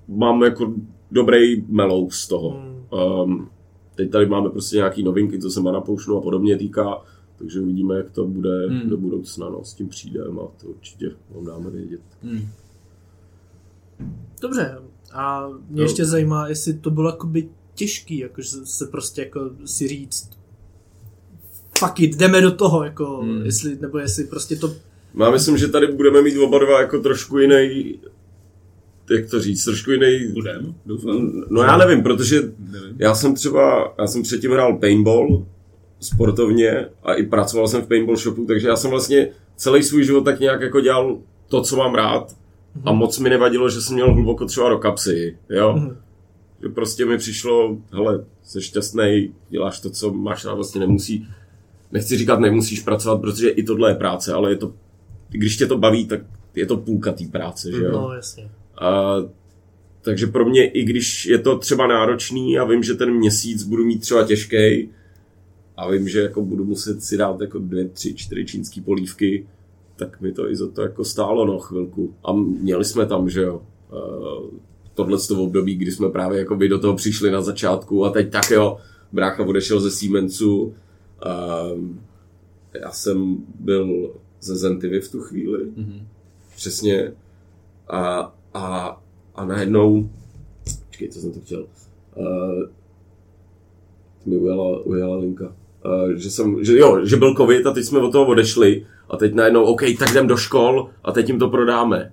[0.09, 0.75] mám jako
[1.11, 2.51] dobrý melou z toho.
[2.51, 2.77] Hmm.
[3.23, 3.49] Um,
[3.95, 7.03] teď tady máme prostě nějaký novinky, co se Mana Potionu a podobně týká,
[7.39, 8.89] takže uvidíme, jak to bude Hmm.
[8.91, 12.01] do budoucna, no, s tím přijdeme a to určitě vám dáme vědět.
[12.23, 12.49] Hmm.
[14.43, 14.79] Dobře,
[15.13, 15.85] a mě Jo.
[15.85, 20.31] ještě zajímá, jestli to bylo jakoby těžký, jakože se prostě jako si říct
[21.79, 23.43] fuck it, jdeme do toho, jako, Hmm.
[23.45, 24.75] jestli, nebo jestli prostě to,
[25.15, 27.95] No, já myslím, že tady budeme mít oba dva jako trošku jiný
[29.11, 30.33] jak to říct, trošku jiný...
[30.33, 31.33] Budem, doufám.
[31.51, 32.97] No já nevím, protože Nevím.
[32.99, 35.47] já jsem třeba, já jsem předtím hrál paintball
[36.01, 40.25] sportovně a i pracoval jsem v paintball shopu, takže já jsem vlastně celý svůj život
[40.25, 41.19] tak nějak jako dělal
[41.49, 42.37] to, co mám rád
[42.85, 45.91] a moc mi nevadilo, že jsem měl hluboko třeba do kapsy, jo.
[46.63, 51.29] Že prostě mi přišlo, hele, jsi šťastný, děláš to, co máš rád, vlastně nemusí,
[51.93, 54.73] nechci říkat nemusíš pracovat, protože i tohle je práce, ale je to,
[55.29, 56.21] když tě to baví, tak
[56.55, 57.93] je to půlka té práce, že jo.
[57.93, 58.51] No, jasně.
[58.79, 59.15] A,
[60.03, 63.85] takže pro mě, i když je to třeba náročný a vím, že ten měsíc budu
[63.85, 64.89] mít třeba těžký
[65.77, 69.47] a vím, že jako budu muset si dát jako dvě, tři, čtyři čínský polívky,
[69.97, 72.15] tak mi to i za to jako stálo no chvilku.
[72.25, 73.63] A měli jsme tam, že jo,
[74.95, 78.11] tohle z toho období, kdy jsme právě jako by do toho přišli na začátku a
[78.11, 78.79] teď tak jo,
[79.13, 80.75] brácha odešel ze Siemensu,
[81.73, 82.01] um,
[82.75, 86.03] já jsem byl ze Zentivy v tu chvíli, mm-hmm.
[86.57, 87.13] přesně,
[87.89, 89.01] a, a,
[89.35, 90.11] a najednou,
[90.87, 91.67] počkej, co jsem to chtěl,
[92.17, 92.69] uh,
[94.27, 95.53] mi ujela, ujela linka,
[95.85, 98.87] uh, že jsem, že jo, že byl covid a teď jsme od toho odešli.
[99.11, 102.13] A teď najednou, OK, tak jdem do škol a teď jim to prodáme.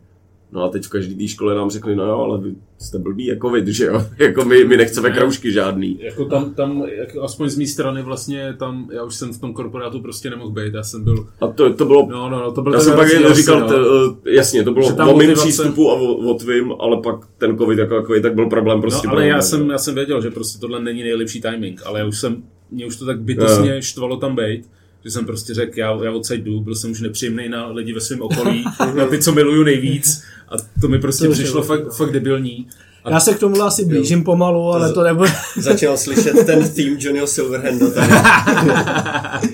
[0.53, 3.25] No a teď v každé té škole nám řekli, no jo, ale vy jste blbý
[3.25, 4.05] jako covid, že jo?
[4.19, 5.15] jako my, my nechceme Ne.
[5.15, 5.99] kroužky žádný.
[6.01, 9.53] Jako tam, tam jako aspoň z mé strany vlastně, tam, já už jsem v tom
[9.53, 12.61] korporátu prostě nemohl být, já jsem byl, A to, to bylo no, no, no to
[12.61, 13.67] byl Já jsem pak rozdíl jen říkal, no.
[13.67, 17.57] t, uh, jasně, to bylo o mým přístupu a o, o tvým, ale pak ten
[17.57, 19.07] covid jako takový, tak byl problém prostě.
[19.07, 22.05] No, ale já jsem, já jsem věděl, že prostě tohle není nejlepší timing, ale já
[22.05, 24.69] už jsem, mě už to tak bytostně štvalo tam být,
[25.03, 28.01] že jsem prostě řekl, já, já odsaď jdu, byl jsem už nepříjemný na lidi ve
[28.01, 31.85] svém okolí, na ty, co miluju nejvíc a to mi prostě To je přišlo vlastně.
[31.85, 32.67] fakt, fakt debilní.
[33.03, 35.29] A Já se k tomu asi blížím pomalu, ale to nebude...
[35.57, 38.07] Začínal slyšet ten theme Johnnyho Silverhanda tady.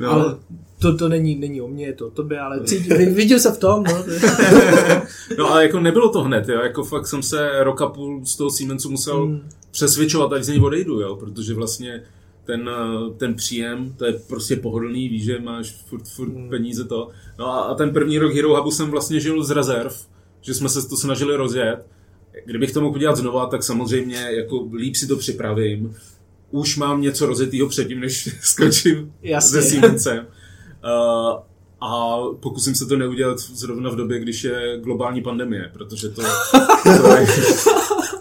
[0.00, 0.36] no, Ale
[0.78, 3.58] to, to není, není o mně, je to o tobě, ale cítím, viděl se v
[3.58, 4.04] tom, no.
[5.38, 8.36] No ale jako nebylo to hned, jo, jako fakt jsem se rok a půl z
[8.36, 9.40] toho Siemensu musel Hmm.
[9.70, 12.02] přesvědčovat, ať z něj odejdu, jo, protože vlastně
[12.44, 16.48] ten, eh, ten příjem, to je prostě pohodlný, víš, že máš furt, furt Hmm.
[16.50, 17.08] peníze to.
[17.38, 19.92] No a, a ten první rok Hero Hubu jsem vlastně žil z rezerv,
[20.40, 21.86] že jsme se to snažili rozjet.
[22.46, 25.94] Kdybych to mohl udělat znova, tak samozřejmě jako líp si to připravím.
[26.50, 29.62] Už mám něco rozjetýho předtím, než skočím Jasně.
[29.62, 30.26] se Siemensem.
[30.84, 31.40] Uh,
[31.80, 36.22] a pokusím se to neudělat zrovna v době, když je globální pandemie, protože to,
[37.02, 37.26] to je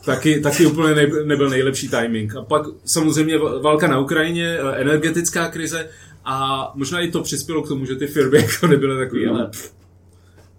[0.06, 2.36] taky, taky úplně nej, nebyl nejlepší timing.
[2.36, 5.89] A pak samozřejmě válka na Ukrajině, eh, energetická krize
[6.26, 9.51] a možná i to přispělo k tomu, že ty firmy jako nebyly takový, ale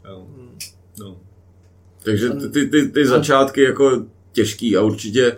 [0.08, 0.26] jo,
[0.98, 1.16] no.
[2.02, 5.36] Takže ty, ty, ty, ty začátky jako těžký a určitě,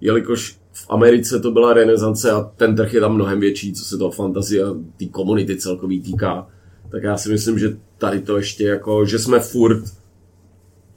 [0.00, 3.98] jelikož v Americe to byla renesance a ten trh je tam mnohem větší, co se
[3.98, 6.46] toho fantazie a té komunity celkový týká,
[6.90, 9.82] tak já si myslím, že tady to ještě jako, že jsme furt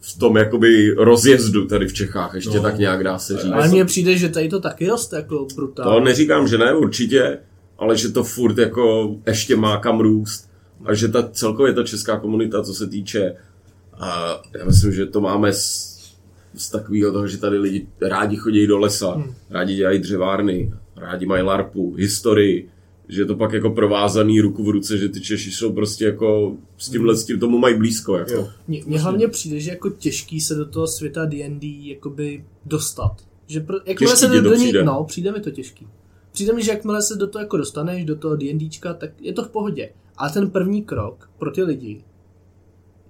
[0.02, 2.64] v tom jakoby rozjezdu tady v Čechách, ještě No.
[2.64, 3.52] tak nějak dá se říct.
[3.52, 5.92] Ale mně přijde, že tady to taky roste jako brutálně.
[5.92, 7.38] To neříkám, že ne, určitě,
[7.78, 10.50] ale že to furt jako ještě má kam růst
[10.86, 13.36] a že ta celkově ta česká komunita, co se týče,
[13.94, 15.98] a já myslím, že to máme z,
[16.54, 19.34] z takového toho, že tady lidi rádi chodí do lesa, hmm.
[19.50, 22.70] rádi dělají dřevárny, rádi mají larpu, historii,
[23.12, 26.58] že je to pak jako provázaný ruku v ruce, že ty Češi jsou prostě jako
[26.78, 28.18] s tímhle, s tím tomu mají blízko.
[28.18, 28.50] Jako.
[28.68, 33.16] Mně mně hlavně přijde, že jako těžký se do toho světa D&D jakoby dostat.
[33.48, 34.84] Že pro, jakmile Těžký se do, to do ní, přijde.
[34.84, 35.88] no, přijde mi to těžký.
[36.32, 39.44] Přijde mi, že jakmile se do toho jako dostaneš, do toho D&Dčka, tak je to
[39.44, 39.90] v pohodě.
[40.18, 42.04] Ale ten první krok pro ty lidi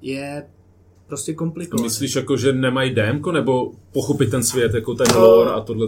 [0.01, 0.47] je
[1.07, 1.83] prostě komplikovaný.
[1.83, 5.19] Myslíš jako, že nemají démko, nebo pochopit ten svět, jako ten No.
[5.21, 5.87] lore a tohle?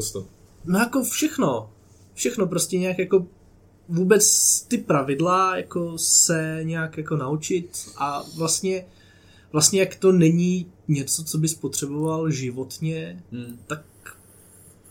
[0.66, 1.70] No jako všechno.
[2.14, 3.28] Všechno prostě nějak jako
[3.90, 8.86] vůbec ty pravidla jako se nějak jako naučit a vlastně
[9.52, 13.60] vlastně jak to není něco, co bys potřeboval životně, Hmm.
[13.68, 13.84] tak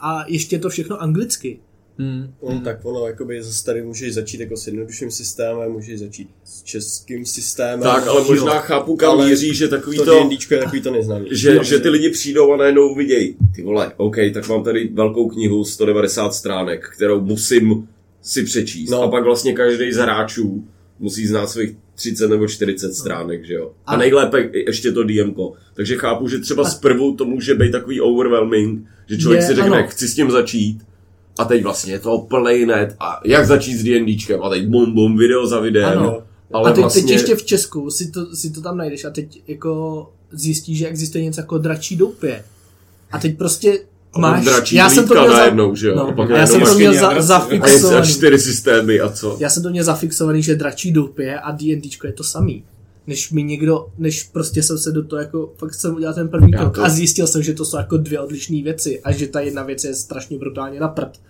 [0.01, 1.59] a ještě je to všechno anglicky.
[1.99, 2.35] Hmm.
[2.43, 6.63] No, tak ono, jakoby zase tady můžeš začít jako s jednodušším systémem, můžeš začít s
[6.63, 7.81] českým systémem.
[7.81, 11.29] Tak, ale možná chápu, kam Ale míří, že takový to, to, je takový to neznámý.
[11.31, 15.29] že, že ty lidi přijdou a najednou vidějí, ty vole, OK, tak mám tady velkou
[15.29, 17.89] knihu 190 stránek, kterou musím
[18.23, 18.91] si přečíst.
[18.91, 19.03] No.
[19.03, 20.65] A pak vlastně každý z hráčů
[20.99, 23.73] musí znát svých 30 nebo 40 stránek, že jo.
[23.87, 25.53] A A- nejlépe ještě to DMko.
[25.75, 29.79] Takže chápu, že třeba zprvu to může být takový overwhelming, že člověk Je, si řekne,
[29.79, 29.89] ano.
[29.89, 30.79] chci s tím začít.
[31.39, 34.95] A teď vlastně je to plný net a jak začít s D&Dčkem a teď bum
[34.95, 35.99] bum, video za videem.
[35.99, 36.23] Ano.
[36.53, 37.03] Ale a teď, vlastně...
[37.03, 40.89] teď ještě v Česku si to, si to tam najdeš a teď jako zjistíš, že
[40.89, 42.45] existuje něco jako dračí doupě.
[43.11, 43.79] A teď prostě
[44.21, 44.45] máš...
[44.45, 45.95] dračí já jsem to měl najednou, že jo?
[45.95, 47.47] A no, pak a já najednou jsem to měl a za, draci.
[47.47, 48.07] a, je, a zafixovaný.
[48.09, 49.37] čtyři systémy a co?
[49.41, 52.65] Já jsem to měl zafixovaný, že dračí doupě a D&Dčko je to samý.
[53.07, 56.51] než mi někdo, než prostě jsem se do toho jako, fakt jsem udělal ten první
[56.53, 59.27] Já krok to- a zjistil jsem, že to jsou jako dvě odlišné věci a že
[59.27, 61.21] ta jedna věc je strašně brutálně na prd.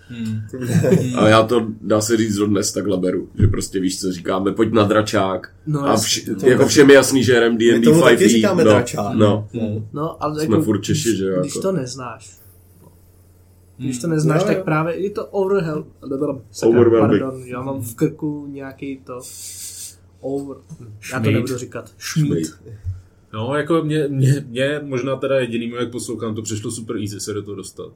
[1.16, 3.28] Ale já to, dá se říct, dodnes takhle beru.
[3.40, 5.48] Že prostě víš, co říkáme, pojď na dračák.
[5.66, 8.04] No, a vš- to- jako všem je jasný, že hrem D&D tomu 5e.
[8.04, 9.14] taky říkáme no, dračák.
[9.16, 9.48] No,
[9.92, 11.62] No, ale Jsme jako, furt Češi, že jo, Když jako.
[11.68, 12.30] to neznáš.
[13.84, 14.64] Když to neznáš, Jo, tak jo.
[14.64, 15.84] právě je to overhel...
[16.62, 17.22] Overwhelming.
[17.22, 19.20] Pardon, já mám v krku nějaký to...
[20.20, 20.56] Over...
[21.12, 21.90] Já to nebudu říkat.
[21.98, 22.48] Šmít.
[23.32, 27.32] No, jako mě, mě, mě možná teda jediným, jak poslouchám, to přišlo super easy se
[27.32, 27.92] do toho dostat.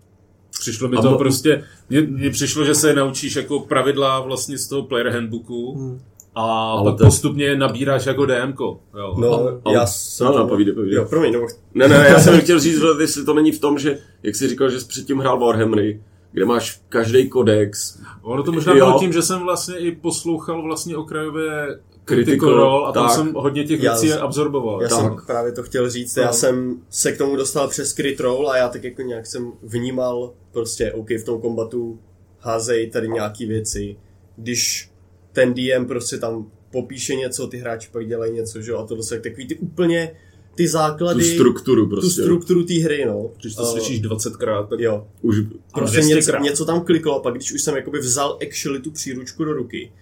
[0.61, 4.68] Přišlo mi to mo- prostě, mně, mně přišlo, že se naučíš jako pravidla vlastně z
[4.68, 6.01] toho player handbooku Hmm.
[6.39, 8.80] A Ale pak to- postupně nabíráš jako DMko.
[8.99, 9.14] Jo.
[9.18, 10.26] No, Ale- já jsem...
[10.26, 10.97] No, no, povídej, povídej.
[10.97, 13.78] Jo, promiň, no, Ne, ne, já jsem chtěl říct, že jestli to není v tom,
[13.78, 18.53] že, jak jsi říkal, že jsi předtím hrál Warhammery, kde máš každý kodex, Ono to
[18.53, 23.14] možná bylo tím, že jsem vlastně i poslouchal vlastně okrajové Critical, Role a tam tak.
[23.16, 24.82] jsem hodně těch Já- věcí absorboval.
[24.82, 24.99] Já Tak.
[24.99, 26.32] jsem právě to chtěl říct, já No.
[26.32, 30.32] jsem se k tomu dostal přes crit roll a já tak jako nějak jsem vnímal
[30.53, 31.99] prostě, OK, v tom kombatu
[32.41, 33.97] házej tady nějaký věci,
[34.37, 34.91] když
[35.37, 39.05] ten DM prostě tam popíše něco, ty hráči pak dělají něco, že jo, a tohle
[39.05, 40.12] jsou takový ty úplně
[40.55, 42.22] ty tu základy, strukturu tu prostě.
[42.22, 43.30] strukturu té hry, no.
[43.41, 45.37] Když to Eh, slyšíš 20krát, tak Jo, Už,
[45.74, 46.43] prostě 200 něco, krát.
[46.43, 49.93] něco tam kliklo a pak když už jsem jakoby vzal actually tu příručku do ruky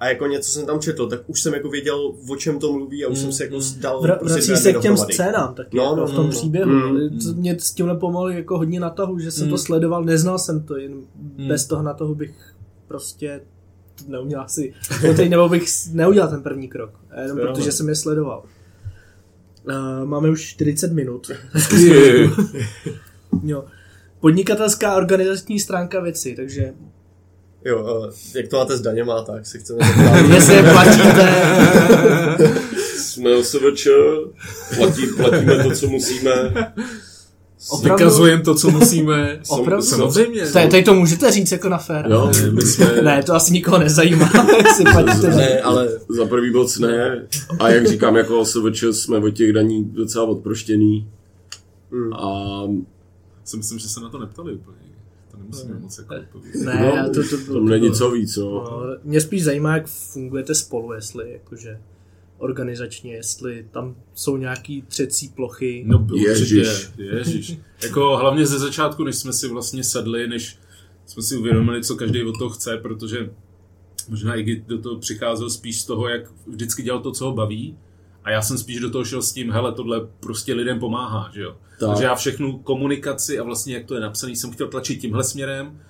[0.00, 3.04] a jako něco jsem tam četl, tak už jsem jako věděl, o čem to mluví
[3.04, 5.14] a už jsem se jako dal Vra- prostě vrací se k těm dohromady.
[5.14, 6.28] scénám taky, No, jako no, v tom no, no.
[6.30, 6.70] příběhu.
[6.70, 7.18] Mm.
[7.18, 10.62] To Mě s tímhle pomohlo jako hodně na tahu, že jsem to sledoval, neznal jsem
[10.62, 11.00] to, jen
[11.48, 12.34] bez toho na toho bych
[12.88, 13.40] prostě
[13.94, 14.74] to neuměl asi,
[15.06, 16.90] no teď, nebo bych neudělal ten první krok,
[17.22, 17.46] jenom Jo.
[17.46, 18.42] protože jsem je sledoval.
[19.68, 21.30] Uh, máme už 40 minut.
[23.44, 23.64] jo.
[24.20, 26.72] Podnikatelská organizační stránka věci, takže
[27.64, 30.34] Jo, jak to máte s daněma, tak si chceme zeptat.
[30.34, 31.32] jestli je platíte,
[32.98, 33.88] jsme OSVČ,
[34.76, 36.32] platí, platíme to, co musíme.
[37.70, 38.04] Opravdu?
[38.04, 39.40] vykazujeme to, co musíme.
[39.48, 39.84] Opravdu?
[39.86, 40.46] Samozřejmě.
[40.46, 42.06] tady, tady to můžete říct jako na fér.
[42.10, 44.28] Jo, Ne, my jsme, Ne, to asi nikoho nezajímá,
[44.92, 45.28] platíte.
[45.30, 47.26] ne, ale za prvý bod ne.
[47.58, 51.08] A jak říkám, jako OSVČ jsme od těch daní docela odproštěný.
[51.90, 52.12] Mm.
[52.12, 52.62] A
[53.44, 54.76] si myslím, že se na to neptali úplně.
[55.30, 56.64] To nemusíme moc jako odpovědět.
[56.64, 58.44] Ne, no, to, to, to, tam není co víc, no.
[58.50, 61.78] No, mě spíš zajímá, jak fungujete spolu, jestli jakože
[62.44, 65.84] organizačně, jestli tam jsou nějaký třecí plochy.
[65.86, 66.88] No určitě, Ježiš.
[66.96, 67.58] ježiš.
[67.82, 70.58] Jako hlavně ze začátku, než jsme si vlastně sedli, než
[71.06, 73.30] jsme si uvědomili, co každý od toho chce, protože
[74.08, 77.76] možná i do toho přicházel spíš z toho, jak vždycky dělal to, co ho baví.
[78.24, 81.42] A já jsem spíš do toho šel s tím, hele, tohle prostě lidem pomáhá, že
[81.42, 81.56] jo.
[81.80, 81.88] Tak.
[81.88, 85.80] Takže já všechnu komunikaci a vlastně jak to je napsané, jsem chtěl tlačit tímhle směrem.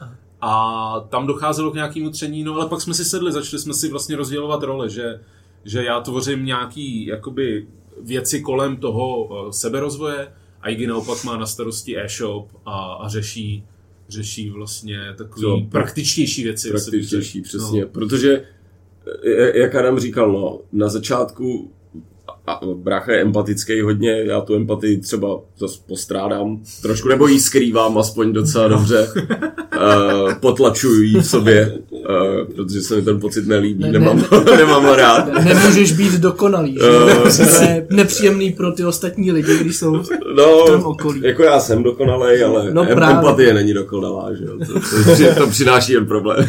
[0.41, 3.89] A tam docházelo k nějakému tření, no ale pak jsme si sedli, začali jsme si
[3.89, 5.21] vlastně rozdělovat role, že,
[5.65, 7.67] že já tvořím nějaký jakoby
[8.03, 13.65] věci kolem toho eh, seberozvoje a Iggy naopak má na starosti e-shop a, a řeší,
[14.09, 15.71] řeší vlastně takový Co?
[15.71, 16.71] praktičtější věci.
[16.71, 17.81] praktičtější, přesně.
[17.81, 17.89] No.
[17.89, 18.45] Protože,
[19.25, 21.73] eh, jak Adam říkal, no, na začátku
[22.47, 27.99] a brácha je empatický hodně, já tu empatii třeba zase postrádám trošku, nebo ji skrývám
[27.99, 29.09] aspoň docela dobře.
[30.25, 32.01] Uh, potlačuju ji v sobě, uh,
[32.57, 34.25] protože se mi ten pocit nelíbí, Ne, ne, ne, nemám,
[34.57, 35.45] nemám ho rád.
[35.45, 36.81] Nemůžeš být dokonalý, že?
[36.81, 37.47] Eh.
[37.59, 41.21] to je nepříjemný pro ty ostatní lidi, když jsou v No, tom okolí.
[41.25, 43.17] jako já jsem dokonalej, ale No em- právě.
[43.17, 44.59] empatie není dokonalá, že jo?
[44.59, 44.81] To, to,
[45.35, 46.49] to, to přináší jen problém.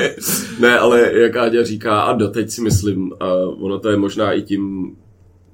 [0.60, 3.26] ne, ale jak Áďa říká, a doteď si myslím, a
[3.60, 4.92] ono to je možná i tím,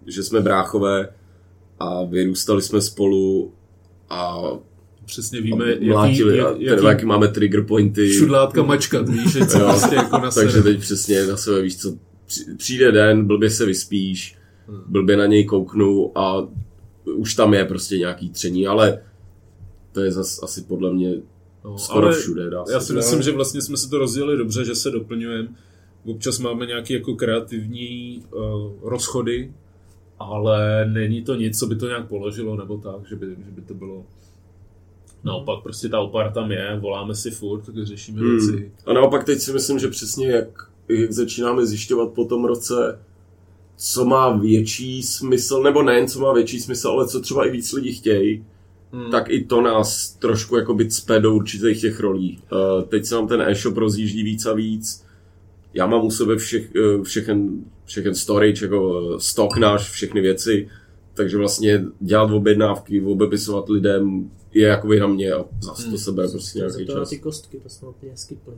[0.06, 1.08] že jsme bráchové
[1.78, 3.52] a vyrůstali jsme spolu
[4.10, 4.42] a
[5.06, 8.12] Přesně víme, jaký, mlátili, jak, a jaký, jaký, jaký máme trigger pointy.
[8.12, 11.94] šudlátka mačkat, víš, co prostě jako na Takže teď přesně na sebe víš co,
[12.26, 14.36] při- přijde den, blbě se vyspíš,
[14.68, 14.80] Hmm.
[14.86, 16.48] blbě na něj kouknu a
[17.04, 19.02] už tam je prostě nějaký tření, ale
[19.92, 21.14] to je zas asi podle mě
[21.64, 22.96] No, skoro ale všude, dá se Já si říct.
[22.96, 25.48] myslím, že vlastně jsme si to rozdělili dobře, že se doplňujeme.
[26.06, 28.42] Občas máme nějaké jako kreativní uh,
[28.90, 29.52] rozchody,
[30.18, 33.62] ale není to nic, co by to nějak položilo, nebo tak, že by, že by
[33.62, 34.04] to bylo...
[35.24, 38.30] Naopak, prostě ta opar tam je, voláme si furt, tak řešíme Hmm.
[38.30, 38.72] věci.
[38.86, 40.48] A naopak teď si myslím, že přesně jak,
[40.88, 42.98] jak začínáme zjišťovat po tom roce,
[43.76, 47.72] co má větší smysl, nebo nejen co má větší smysl, ale co třeba i víc
[47.72, 48.44] lidí chtějí,
[48.92, 49.10] Hmm.
[49.10, 52.38] tak i to nás trošku jako by cpe do určitých těch rolí.
[52.52, 55.04] Uh, teď se nám ten e-shop rozjíždí víc a víc.
[55.74, 60.68] Já mám u sebe všech, uh, všechen, všechen storage, jako uh, stock náš, všechny věci,
[61.14, 66.58] takže vlastně dělat objednávky, obepisovat lidem je jakoby na mě a zase to sebere prostě
[66.58, 67.08] nějaký To na čas.
[67.10, 68.54] ty kostky, to jsme úplně skipli.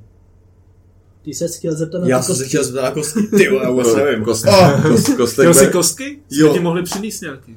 [1.23, 2.49] Ty se chtěl zeptat na Já jsem se kostky.
[2.49, 3.23] chtěl zeptat na kostky.
[3.37, 4.25] Ty vole, já vůbec nevím.
[4.25, 4.45] Kost,
[4.89, 6.19] kost, kostek, Chtěl jsi kostky?
[6.31, 6.47] Jo.
[6.47, 6.53] Jo.
[6.53, 7.57] ti mohli přinést nějaký.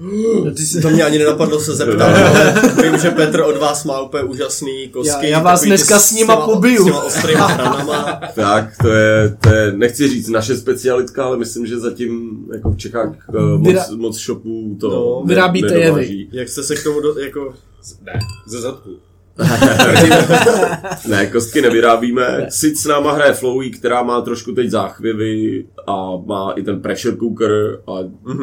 [0.00, 0.80] No, ty jsi...
[0.80, 4.88] To mě ani nenapadlo se zeptat, ale vím, že Petr od vás má úplně úžasný
[4.88, 5.26] kostky.
[5.26, 6.82] Já- já vás dneska s nima pobiju.
[6.82, 8.20] S těma ostrýma hranama.
[8.34, 12.76] Tak, to je, to je, nechci říct naše specialitka, ale myslím, že zatím jako v
[12.76, 15.80] Čechách uh, moc, Vyra- moc shopů to No, ne- vyrábíte je vy.
[15.80, 16.28] nedováží.
[16.32, 17.54] Jak jste se k tomu, do, jako...
[18.02, 18.12] Ne,
[18.46, 18.90] ze zadku.
[21.08, 22.46] Ne, kostky nevyrábíme.
[22.48, 27.16] Sice s náma hraje Flowey, která má trošku teď záchvěvy a má i ten pressure
[27.16, 27.92] cooker a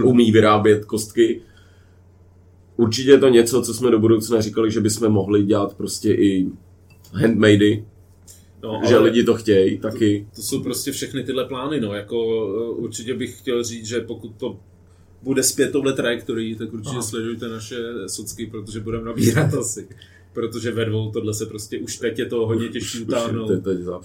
[0.04, 1.42] umí vyrábět kostky.
[2.78, 6.48] Určitě je to něco, co jsme do budoucna říkali, že bychom mohli dělat prostě i
[7.14, 7.86] handmadey,
[8.64, 10.28] No, že lidi to chtějí taky.
[10.36, 14.32] to jsou prostě všechny tyhle plány, no, jako uh, určitě bych chtěl říct, že pokud
[14.38, 14.60] to
[15.24, 17.02] bude zpět touhle trajektorií, tak určitě Aha.
[17.02, 17.76] sledujte naše
[18.08, 19.88] socky, protože budeme nabírat asi.
[20.36, 23.52] Protože ve dvou tohle se prostě, už teď je to hodně těžší utáhnout.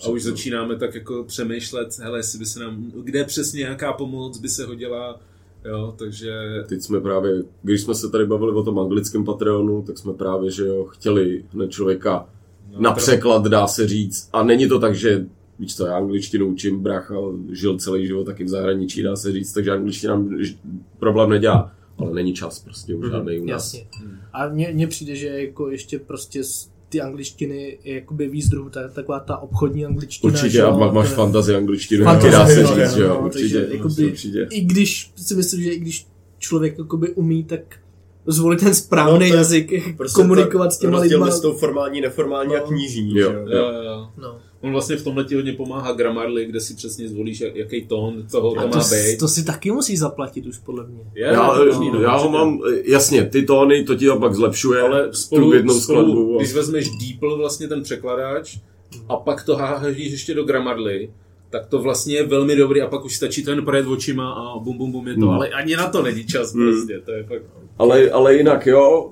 [0.05, 4.39] A už začínáme tak jako přemýšlet, hele, jestli by se nám, kde přesně nějaká pomoc
[4.39, 5.21] by se hodila,
[5.65, 6.33] jo, takže
[6.69, 10.51] Teď jsme právě, když jsme se tady bavili o tom anglickém Patreonu, tak jsme právě,
[10.51, 12.29] že jo, chtěli hned člověka
[12.73, 14.29] no, na překlad, dá se říct.
[14.33, 15.27] A není to tak, že
[15.59, 17.15] víš co, já angličtinu učím, brácha
[17.53, 20.25] žil celý život taky v zahraničí, dá se říct, takže angličtina
[20.99, 21.73] problém nedělá.
[21.99, 23.75] Ale není čas prostě už žádný u nás.
[23.75, 23.87] Jasně.
[24.33, 28.71] A mně, mně přijde, že jako ještě prostě z ty angličtiny je jakoby víc druhů,
[28.71, 30.33] ta, taková ta obchodní angličtina.
[30.33, 33.03] Určitě, že a má- máš je- fantazii angličtinu, Fantazii, dá se no, říct, no, že
[33.03, 34.47] jo, no, určitě, takže jakoby- určitě.
[34.51, 36.07] I když si myslím, že i když
[36.39, 37.61] člověk jakoby umí, tak
[38.27, 41.27] zvolit ten správný No, je jazyk, Prostě komunikovat to s těma lidma.
[41.27, 42.65] mezi tou formální, neformální No.
[42.65, 43.19] a knižní.
[43.19, 43.31] Jo.
[43.33, 43.45] že jo?
[43.59, 44.09] jo, jo, jo.
[44.17, 44.39] No.
[44.63, 48.27] On vlastně v tomhle ti hodně pomáhá Grammarly, kde si přesně zvolíš, jak- jaký tón
[48.31, 49.19] toho to to, má s- být.
[49.19, 51.01] to si taky musí zaplatit už podle mě.
[51.15, 54.19] Je, Já, je to možný, no, já ho mám, jasně, ty tóny, to ti to
[54.19, 56.35] pak zlepšuje, ale tu spolu, jednou spolu skladbu.
[56.37, 58.59] a- když vezmeš DeepL, vlastně ten překladač,
[59.09, 61.11] a pak to hážíš ještě do Grammarly,
[61.51, 64.59] tak to vlastně je velmi dobrý a pak už stačí to jen projet očima a
[64.59, 65.31] bum bum bum je to, Hmm.
[65.31, 66.71] ale ani na to není čas Hmm.
[66.73, 67.43] prostě, to je fakt...
[67.79, 69.11] Ale, ale jinak jo,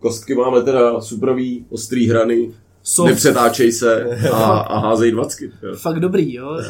[0.00, 2.50] kostky máme teda superový, ostrý hrany,
[2.90, 3.08] Soft.
[3.08, 5.50] nepřetáčej se a, a házej dvacky.
[5.62, 5.74] Jo.
[5.76, 6.60] Fakt dobrý, jo.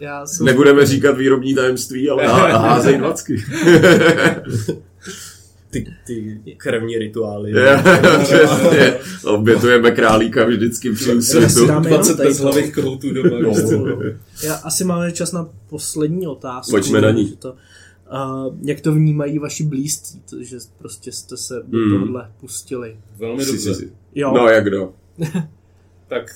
[0.00, 0.46] Já jsem...
[0.46, 3.36] Nebudeme říkat výrobní tajemství, ale há- házej dvacky.
[5.70, 7.52] Ty, ty krevní rituály.
[8.22, 8.94] Přesně.
[9.24, 11.66] Obětujeme králíka vždycky při si úsvitu.
[11.66, 13.38] dáme jenom 20 tady bezhlavých koutů doma.
[13.40, 13.48] No.
[13.50, 14.46] víš co?
[14.46, 16.70] Já asi máme čas na poslední otázku.
[16.70, 17.36] Pojďme na ní.
[17.38, 21.92] To, uh, jak to vnímají vaši blízcí, to, že prostě jste se do Hmm.
[21.92, 22.96] tohohle pustili.
[23.18, 23.72] Velmi dobře.
[24.14, 24.92] Jo, No jak kdo?
[26.08, 26.26] Tak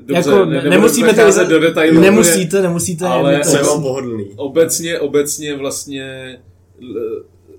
[0.00, 1.44] dobře, jako, ne, nemusíme tady za...
[1.44, 2.00] do detailů.
[2.00, 3.04] Nemusíte, nemusíte.
[3.06, 3.58] Ale je jasný.
[3.58, 4.24] vám pohodlný?
[4.36, 6.38] Obecně, obecně vlastně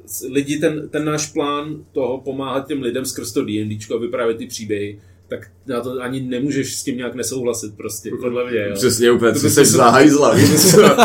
[0.05, 4.37] s- lidi, ten, ten náš plán toho pomáhat těm lidem skrz to D&Dčko a vyprávět
[4.37, 8.73] ty příběhy, tak na to ani nemůžeš s tím nějak nesouhlasit prostě, podle mě, jo.
[8.73, 10.35] Přesně úplně, To co jsi se- za hajzla.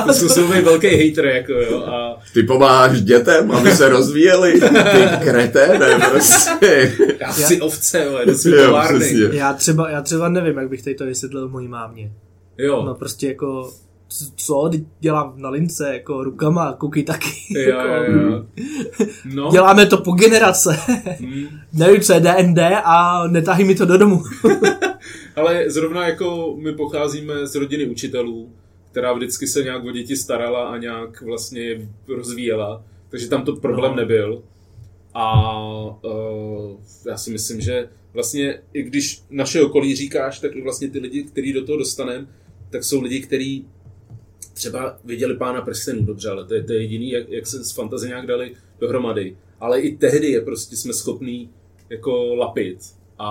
[0.06, 4.52] To jsou velký hater, jako jo, a Ty pomáháš dětem, aby se rozvíjeli.
[4.60, 6.92] Ty kreténe, prostě.
[7.20, 8.50] já chci ovce, jo, jdu si.
[9.32, 12.12] Já třeba, já třeba nevím, jak bych tady to vysvětlil mojí mámě.
[12.58, 13.72] Jo, No prostě jako,
[14.36, 17.30] co, dělám na lince, jako rukama, koukej taky.
[17.50, 18.44] jo, jako, jo, jo.
[19.34, 20.76] No, Děláme to po generace.
[21.20, 21.46] hm.
[21.72, 24.22] Nevím, co je DND a netahy mi to do domu.
[25.36, 28.52] Ale zrovna jako my pocházíme z rodiny učitelů,
[28.90, 33.56] která vždycky se nějak o děti starala a nějak vlastně je rozvíjela, takže tam to
[33.56, 33.96] problém No.
[33.96, 34.42] nebyl.
[35.14, 35.50] A
[36.04, 41.22] uh, já si myslím, že vlastně i když naše okolí říkáš, tak vlastně ty lidi,
[41.22, 42.26] který do toho dostaneme,
[42.70, 43.66] tak jsou lidi, kteří
[44.52, 47.72] třeba viděli pána prstenů, dobře, ale to je, to je jediný, jak, jak se s
[47.72, 49.36] fantazie nějak dali dohromady.
[49.60, 51.50] Ale i tehdy je prostě jsme schopní
[51.90, 52.78] jako lapit
[53.18, 53.30] a,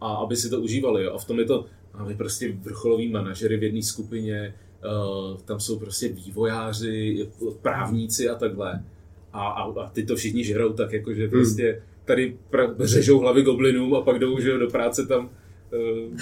[0.00, 1.04] a aby si to užívali.
[1.04, 1.12] Jo.
[1.14, 4.54] A v tom je to, máme prostě vrcholoví manažery v jedné skupině,
[4.84, 7.28] uh, tam jsou prostě vývojáři,
[7.62, 8.84] právníci a takhle.
[9.32, 13.42] A, a, a ty to všichni žerou tak, jako že prostě tady pra, řežou hlavy
[13.42, 16.16] goblinům a pak jdou že, do práce tam uh,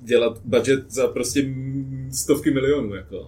[0.00, 1.42] dělat budget za prostě
[2.14, 2.94] stovky milionů.
[2.94, 3.26] Jako.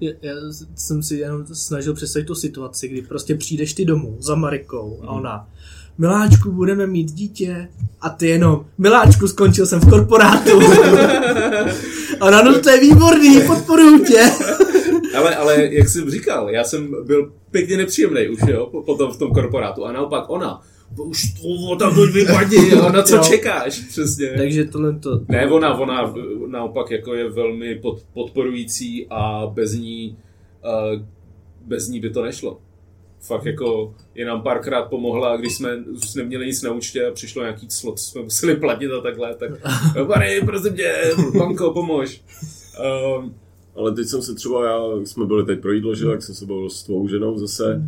[0.00, 0.34] Já, já
[0.76, 5.08] jsem si jenom snažil představit tu situaci, kdy prostě přijdeš ty domů za Marikou a
[5.08, 5.48] ona
[5.98, 7.68] Miláčku, budeme mít dítě
[8.00, 10.60] a ty jenom Miláčku, skončil jsem v korporátu.
[12.20, 14.30] a ona, no to je výborný, podporuju tě.
[15.16, 19.16] Ale, ale jak jsem říkal, já jsem byl pěkně nepříjemný už, jo, po- potom v
[19.16, 19.84] tom korporátu.
[19.84, 20.62] A naopak ona,
[21.04, 23.22] už to tam to vypadni, jo, na co Jo.
[23.22, 24.32] čekáš, přesně.
[24.36, 25.20] Takže tohle to...
[25.28, 26.14] Ne, ona, ona
[26.46, 30.16] naopak jako je velmi pod, podporující a bez ní,
[30.64, 31.02] uh,
[31.66, 32.60] bez ní by to nešlo.
[33.20, 37.42] Fakt jako je nám párkrát pomohla, když jsme už neměli nic na účtě a přišlo
[37.42, 39.50] nějaký co jsme museli platit a takhle, tak
[40.06, 40.94] Barry, prosím tě,
[41.38, 42.22] banko, pomož.
[43.18, 43.34] Um,
[43.76, 46.46] ale teď jsem se třeba, já, jsme byli teď pro jídlo, že, tak jsem se
[46.46, 47.82] bavil s tvou ženou zase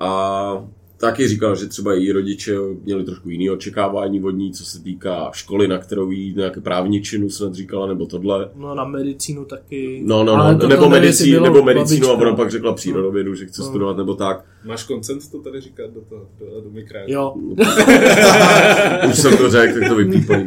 [0.00, 0.68] a
[1.00, 5.30] taky říkal, že třeba její rodiče měli trošku jiný očekávání od ní, co se týká
[5.34, 8.50] školy, na kterou jí nějaké právničinu snad říkala, nebo tohle.
[8.56, 10.02] No na medicínu taky.
[10.04, 12.12] No, no, no, to nebo, bylo nebo medicínu a babička.
[12.12, 13.68] ona pak řekla přírodovědu, že chce No.
[13.68, 14.44] studovat nebo tak.
[14.64, 17.12] Máš koncent to tady říkat do toho, do, do mikráku?
[17.12, 17.34] Jo,
[19.10, 20.46] Už jsem to řekl, tak to vypípají.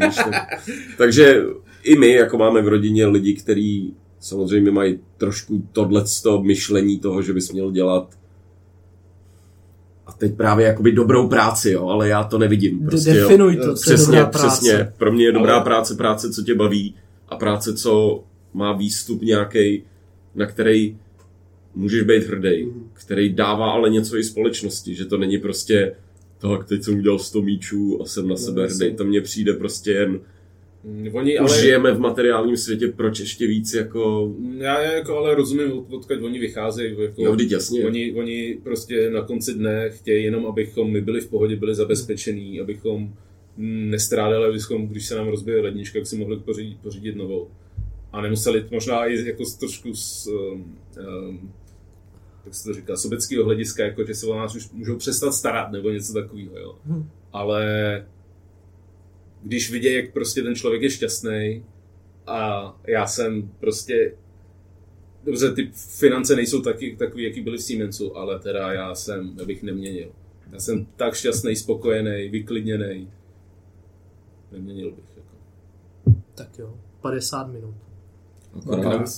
[0.97, 1.43] Takže
[1.84, 7.34] i my, jako máme v rodině lidi, kteří samozřejmě mají trošku tohleto myšlení toho, že
[7.34, 8.08] bys měl dělat
[10.28, 12.86] teď právě jakoby dobrou práci, jo, ale já to nevidím.
[12.86, 13.15] Prostě, jo.
[13.15, 14.47] definuj to, co je Přesně, dobrá práce.
[14.47, 14.93] přesně.
[14.97, 16.95] Pro mě je dobrá Ale- práce práce, co tě baví
[17.30, 19.84] a práce, co má výstup nějaký,
[20.36, 20.97] na který
[21.76, 25.95] můžeš být hrdý, který dává ale něco i společnosti, že to není prostě
[26.39, 28.86] tak teď jsem udělal 100 míčů a jsem na sebe jasně.
[28.86, 28.97] hrdý.
[28.97, 30.19] To mně přijde prostě jen,
[30.84, 31.61] Mm, Oni už ale...
[31.61, 36.21] žijeme v materiálním světě, proč ještě víc jako, Já já jako ale rozumím, od- odkud
[36.21, 36.95] oni vycházejí.
[37.01, 37.86] Jako, no vždyť jasně.
[37.86, 42.59] Oni, oni prostě na konci dne chtějí jenom, abychom my byli v pohodě, byli zabezpečení,
[42.59, 43.13] abychom
[43.57, 47.47] mm, nestrádali, abychom, když se nám rozbije lednička, tak si mohli pořídit, pořídit novou.
[48.11, 50.77] A nemuseli možná i jako z trošku z, um,
[51.27, 51.51] um,
[52.45, 55.71] jak se to říká, sobeckého hlediska, jako že se o nás už můžou přestat starat
[55.71, 56.75] nebo něco takového, jo.
[56.86, 57.09] Hm.
[57.34, 57.65] Ale
[59.43, 61.65] když vidějí, jak prostě ten člověk je šťastný
[62.27, 64.13] a já jsem prostě
[65.23, 69.45] Dobře, ty finance nejsou taky, takový, jaký byly v Siemensu, ale teda já jsem, já
[69.45, 70.11] bych neměnil.
[70.51, 73.11] Já jsem tak šťastný, spokojený, vyklidněný.
[74.51, 75.17] Neměnil bych.
[75.17, 75.35] Jako.
[76.35, 77.75] tak jo, 50 minut.
[78.53, 79.09] Akorát.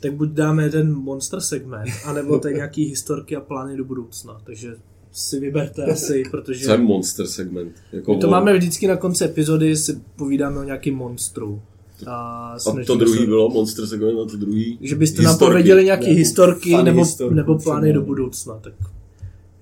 [0.00, 4.40] Tak buď dáme ten monster segment, anebo tady nějaký historky a plány do budoucna.
[4.44, 4.76] Takže
[5.18, 7.72] si vyberte asi, protože Jsem monster segment.
[7.92, 8.30] Jako my to on.
[8.30, 11.62] máme vždycky na konci epizody, si povídáme o nějakým monstru.
[12.06, 12.12] A,
[12.66, 15.50] A to druhý se- bylo monster segment a to druhý Že byste nám historky.
[15.52, 18.58] pověděli nějaké Ne, historky nebo, historky nebo plány do budoucna.
[18.60, 18.72] Tak.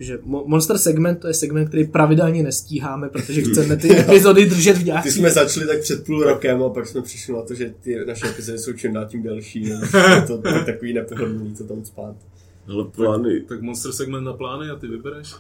[0.01, 4.73] Že Mo- Monster segment to je segment, který pravidelně nestíháme, protože chceme ty epizody držet
[4.77, 5.11] v Ty nějaký...
[5.11, 8.29] jsme začali tak před půl rokem a pak jsme přišli na to, že ty naše
[8.29, 9.73] epizody jsou čím dál tím delší.
[10.27, 12.15] To, to je takový nepohodlný to tam spát.
[12.69, 13.41] Ale plány.
[13.41, 15.35] Tak monster segment na plány a ty vybereš?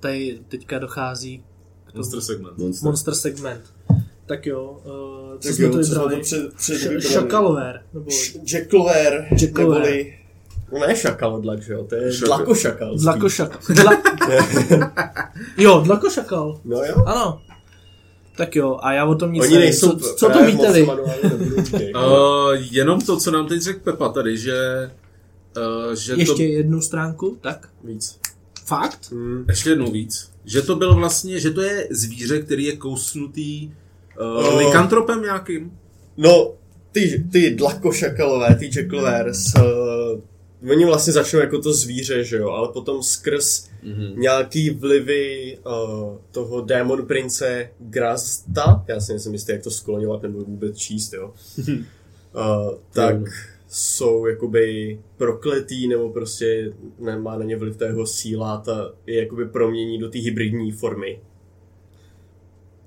[0.00, 1.38] Tady teďka dochází
[1.84, 2.58] k tomu Monster segment.
[2.58, 2.86] Monster.
[2.86, 3.74] monster segment.
[4.26, 6.16] Tak jo, uh, co Tak jsme jo, to vybrali?
[6.16, 7.02] to před, před Š- vybrali?
[7.14, 7.82] Šakalver.
[7.94, 8.10] Nebo
[8.52, 9.28] Jackalware.
[9.58, 10.14] neboli...
[10.72, 12.36] No ne šakalodlak, že jo, to je Šakal.
[12.38, 12.96] dlakošakal.
[12.98, 13.60] dlakošakal.
[13.74, 13.92] Dla...
[15.58, 16.60] jo, dlakošakal.
[16.64, 16.96] No jo.
[17.06, 17.40] Ano.
[18.38, 19.64] Tak jo, a já o tom nic Oni nevím.
[19.64, 20.86] nejsou co, co to víte vy?
[21.94, 24.54] Uh, jenom to, co nám teď řekl Pepa tady, že,
[25.88, 26.42] uh, že Ještě to...
[26.42, 27.68] jednu stránku, tak?
[27.84, 28.18] Víc.
[28.66, 28.98] Fakt?
[29.12, 29.44] Hmm.
[29.48, 30.30] Ještě jednou víc.
[30.44, 33.70] Že to byl vlastně, že to je zvíře, který je kousnutý
[34.20, 34.58] uh, Oh.
[34.58, 35.72] likantropem nějakým.
[36.16, 36.52] No,
[36.92, 40.20] ty, ty dlakošakalové, ty jackalwares, uh,
[40.70, 44.16] oni vlastně začnou jako to zvíře, že jo, ale potom skrz Mm-hmm.
[44.18, 50.38] nějaký vlivy uh, toho démon prince Grazda, já si nejsem jistý, jak to skloňovat nebo
[50.38, 51.34] vůbec číst, jo,
[51.68, 53.26] uh, tak Jo.
[53.68, 59.48] jsou jakoby prokletý, nebo prostě nemá na ně vliv ta jeho síla, ta je jakoby
[59.48, 61.20] promění do té hybridní formy.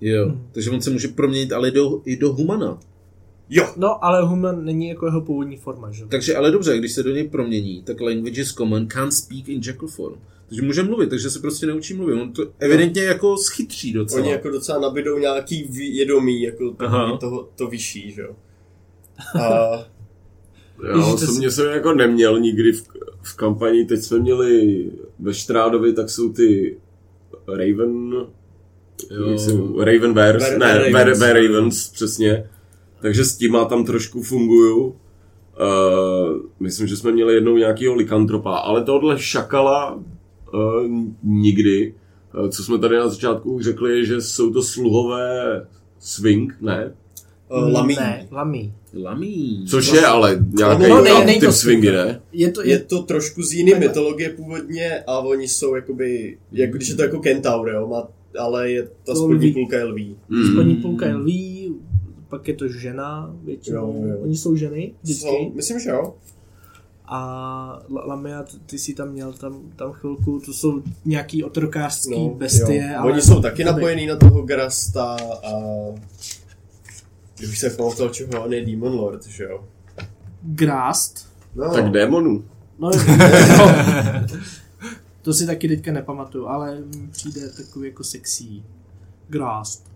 [0.02, 2.80] Jo, takže on se může proměnit ale do, i do humana.
[3.54, 6.02] Jo, No, ale human není jako jeho původní forma, že?
[6.02, 6.08] jo?
[6.12, 9.62] Takže ale dobře, když se do něj promění, tak language is common, can't speak in
[9.66, 10.16] jackal form.
[10.50, 12.14] Takže může mluvit, takže se prostě neučí mluvit.
[12.22, 14.22] On to evidentně jako schytří docela.
[14.22, 16.98] Oni jako docela nabídou nějaký vědomí, jako Aha.
[17.06, 18.36] takový toho, to vyšší, že jo.
[19.42, 19.72] A
[20.88, 22.84] Já osobně jsem jako neměl nikdy v,
[23.22, 24.86] v kampani, teď jsme měli
[25.20, 26.78] ve Štrádovi, tak jsou ty
[27.48, 28.14] Raven,
[29.38, 29.52] se,
[29.86, 31.20] Raven Bears, Bear- ne, Bear, Ravens.
[31.20, 32.50] Bear Ravens, přesně.
[33.02, 34.86] Takže s tím tam trošku funguju.
[34.86, 34.96] Uh,
[36.60, 40.02] myslím, že jsme měli jednou nějakýho likantropa, ale tohle šakala uh,
[41.24, 41.94] nikdy.
[42.40, 45.66] Uh, co jsme tady na začátku řekli, je, že jsou to sluhové
[46.00, 46.94] swing, ne?
[47.52, 47.96] uh, lamí.
[47.96, 48.74] Ne, lamí.
[49.04, 49.66] Lamí.
[49.70, 51.98] Což je ale nějaký No, ne, tam není typ to swingy, swing.
[52.06, 52.22] ne?
[52.32, 56.78] Je to, Je je, to trošku z jiné mytologie původně a oni jsou jakoby, jako
[56.78, 58.08] když je to jako kentaur, jo, má,
[58.40, 59.54] ale je ta To spodní lví.
[59.54, 60.16] půlka je lví.
[60.52, 61.76] spodní půlka je lví,
[62.32, 64.04] pak je to žena, většinou.
[64.04, 64.18] Jo, jo.
[64.24, 65.22] Oni jsou ženy, vždycky.
[65.28, 66.14] So, myslím, že jo.
[67.06, 67.20] A
[67.90, 72.92] La- Lamia, ty jsi tam měl tam, tam chvilku, to jsou nějaký otrokářský No, bestie.
[72.94, 73.00] jo.
[73.00, 75.52] Ale Oni jsou taky napojený na toho Grasta a
[77.50, 79.64] už se pamatoval, čeho on je Demon Lord, že jo.
[80.42, 81.30] Grast.
[81.56, 82.44] No, Tak démonů.
[82.80, 84.28] No, no,
[85.22, 86.78] to si taky teďka nepamatuju, ale
[87.12, 88.46] přijde takový jako sexy.
[89.30, 89.91] Grast.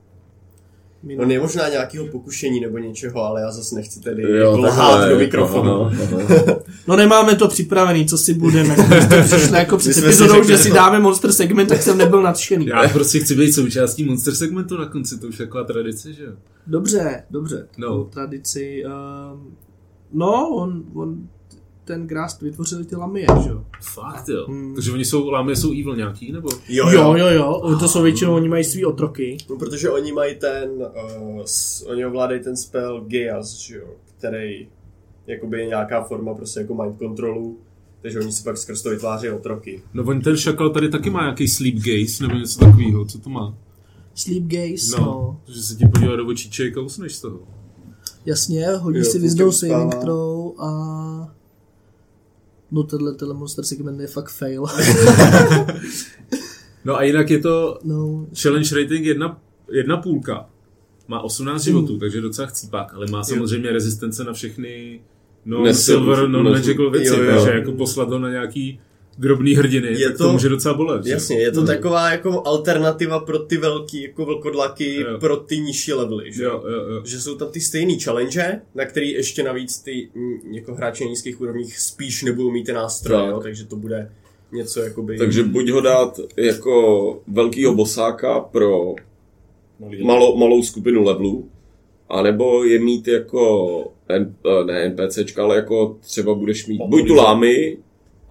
[1.19, 4.99] On je možná nějakého pokušení nebo něčeho, ale já zase nechci tedy Jo, jako lhát
[4.99, 5.71] do jako, mikrofonu.
[5.71, 5.91] aha,
[6.45, 6.59] aha.
[6.87, 8.75] No nemáme to připravený, co si budeme.
[9.25, 12.21] Přišli jako před My jsme si epizodou, že si dáme monster segment, tak jsem nebyl
[12.21, 12.65] nadšený.
[12.67, 16.23] Já prostě chci být součástí Monster segmentu na konci, to už je taková tradice, že
[16.23, 16.31] jo?
[16.67, 17.67] Dobře, dobře.
[17.77, 18.03] No.
[18.03, 18.83] Tradici.
[18.85, 19.55] Um,
[20.13, 21.27] no, on, on
[21.85, 23.65] ten Grast vytvořil ty lamie, že jo?
[23.81, 24.45] Fakt jo.
[24.47, 24.75] Hmm.
[24.75, 26.49] Takže oni jsou, lámy jsou evil nějaký, nebo?
[26.69, 27.77] Jo, jo, jo, jo.
[27.79, 29.37] To jsou většinou, oni mají svý otroky.
[29.49, 34.67] No, protože oni mají ten, uh, s, oni ovládají ten spell Geas, že jo, který
[35.27, 37.59] jakoby je nějaká forma prostě jako mind controlu,
[38.01, 39.81] takže oni si pak skrz to vytváří otroky.
[39.93, 43.29] No on ten šakal tady taky má nějaký sleep gaze, nebo něco takového, co to
[43.29, 43.57] má?
[44.15, 45.05] Sleep gaze, no.
[45.05, 47.39] No, že se ti podívá do očíček a usneš z toho.
[48.25, 51.34] Jasně, hodí Jo, si tě saving throw a...
[52.75, 54.63] No tenhle, tenhle monster segment je fakt fail.
[56.85, 60.49] No a jinak je to no, challenge rating jedna, jedna půlka.
[61.07, 65.01] Má 18 životů, takže docela chcípák, ale má samozřejmě rezistence na všechny
[65.45, 67.31] Nesil- non-silver, non-magical věci, Jo, jo.
[67.35, 68.79] takže jako poslat ho na nějaký
[69.17, 71.03] drobný hrdiny, Je tak to, to- může docela bolet.
[71.05, 71.11] že?
[71.11, 75.17] Jasně, je to taková jako alternativa pro ty velký jako vlkodlaky, Jo.
[75.19, 77.01] pro ty nižší levely, že Jo, jo, jo.
[77.05, 80.09] že jsou tam ty stejný challenge, na který ještě navíc ty
[80.51, 83.29] jako hráči na nízkých úrovních spíš nebudou mít ty nástroje, Tak.
[83.31, 84.11] jo, takže to bude
[84.51, 85.17] něco jakoby...
[85.17, 88.95] Takže buď ho dát jako velkýho bosáka pro
[90.03, 91.49] malou, malou skupinu levelů,
[92.09, 93.69] anebo je mít jako,
[94.09, 97.77] N, eh, ne NPCčka, ale jako třeba budeš mít buď tu lámy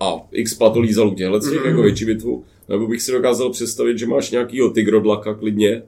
[0.01, 1.67] a x patolí za luk těchhle, mm.
[1.67, 5.83] jako větší bitvu, nebo bych si dokázal představit, že máš nějakýho tygrodlaka klidně,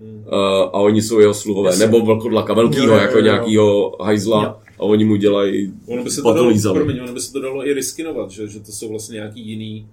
[0.00, 0.24] mm.
[0.72, 1.86] a oni jsou jeho sluhové, Jasně.
[1.86, 3.24] nebo velkodlaka velkýho, Jo, jo, jako jo, jo.
[3.24, 4.54] nějakýho hajzla, Jo.
[4.78, 7.66] a oni mu dělají Ono by se to dalo, promiň, ono by se to dalo
[7.66, 9.86] i riskinovat, že, že to jsou vlastně nějaký jiný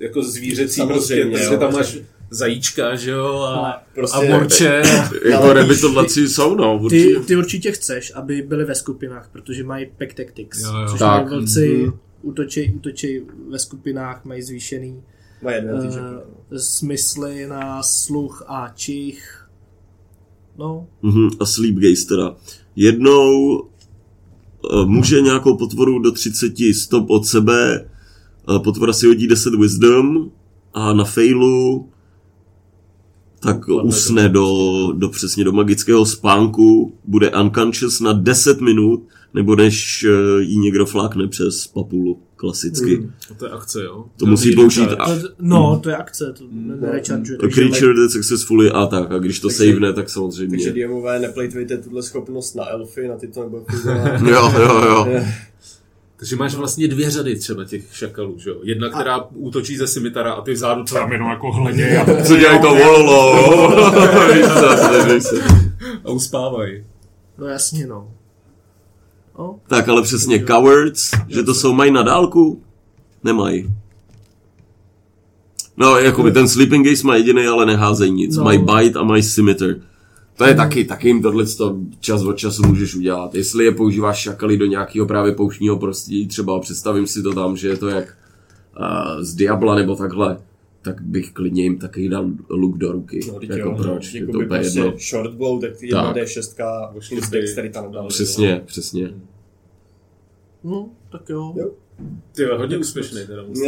[0.00, 1.98] jako zvířecí Samozřejmě, prostě, prostě tam máš
[2.30, 4.82] zajíčka, že jo, a, Prostě- a morče.
[5.30, 7.20] Jako Ale rebitodlaci jsou, no, ty, určitě.
[7.26, 10.62] ty určitě chceš, aby byli ve skupinách, protože mají pack tactics.
[10.62, 10.88] Jo, jo.
[10.90, 11.24] Což Tak.
[11.30, 11.92] mají vlci, Mhm.
[12.22, 15.02] Útočí, útočí ve skupinách, mají zvýšený
[15.58, 16.00] advantage.
[16.00, 19.46] uh, smysly na sluch a čich.
[20.58, 21.76] No, Mhm, a sleep
[22.08, 22.36] teda.
[22.76, 29.54] Jednou eh, může nějakou potvoru do 30 stop od sebe, eh, potvora si hodí 10
[29.54, 30.30] wisdom
[30.74, 31.88] a na failu
[33.40, 34.46] tak usne do,
[34.92, 39.02] do přesně do magického spánku, bude unconscious na 10 minut,
[39.34, 42.96] nebo než eh, jí někdo flákne přes papulu, klasicky.
[42.96, 43.12] Hmm.
[43.38, 44.04] To je akce, jo.
[44.16, 47.38] To musí použít a, to, no, to je akce, to nerechargeuje.
[47.38, 50.72] a takže- creature that successfully a tak, a když to Takže- savene, tak Takže samozřejmě.
[50.72, 54.22] DMové neplejtvejte tuhle schopnost na elfy, na ty to nebude fungovat.
[54.28, 55.20] Jo, jo, jo.
[56.16, 58.56] Takže máš vlastně dvě řady třeba těch šakalů, že jo.
[58.62, 62.36] Jedna, která útočí ze simitara a ty vzadu to tam jenom jako hleděj a, Co
[62.36, 63.36] dělají to vololo?
[66.04, 66.84] A uspávají.
[67.38, 68.08] No jasně, no.
[69.66, 72.62] Tak, ale přesně, cowards, že to jsou mají na dálku?
[73.24, 73.70] Nemají.
[75.76, 78.36] No, jako by ten sleeping gaze má jediný, ale neházejí nic.
[78.36, 78.44] No.
[78.44, 79.74] Mají bite a mají scimitar.
[80.36, 81.44] To je taky, taky jim tohle
[82.00, 83.34] čas od času můžeš udělat.
[83.34, 87.68] Jestli je používáš šakaly do nějakého právě pouštního prostředí, třeba představím si to tam, že
[87.68, 90.36] je to jak uh, z Diabla nebo takhle,
[90.82, 93.20] tak bych klidně jim taky dal luk do ruky.
[93.28, 94.14] No, jako jo, proč?
[94.14, 94.94] Je to úplně prostě jedno.
[95.10, 96.16] short blow, tak jedna Tak.
[96.16, 98.14] D6 plus dexterita na další.
[98.14, 99.10] Přesně, přesně.
[100.64, 101.54] No, tak jo.
[101.56, 101.70] Jo.
[102.32, 103.66] Ty jo, hodně úspěšný teda musím.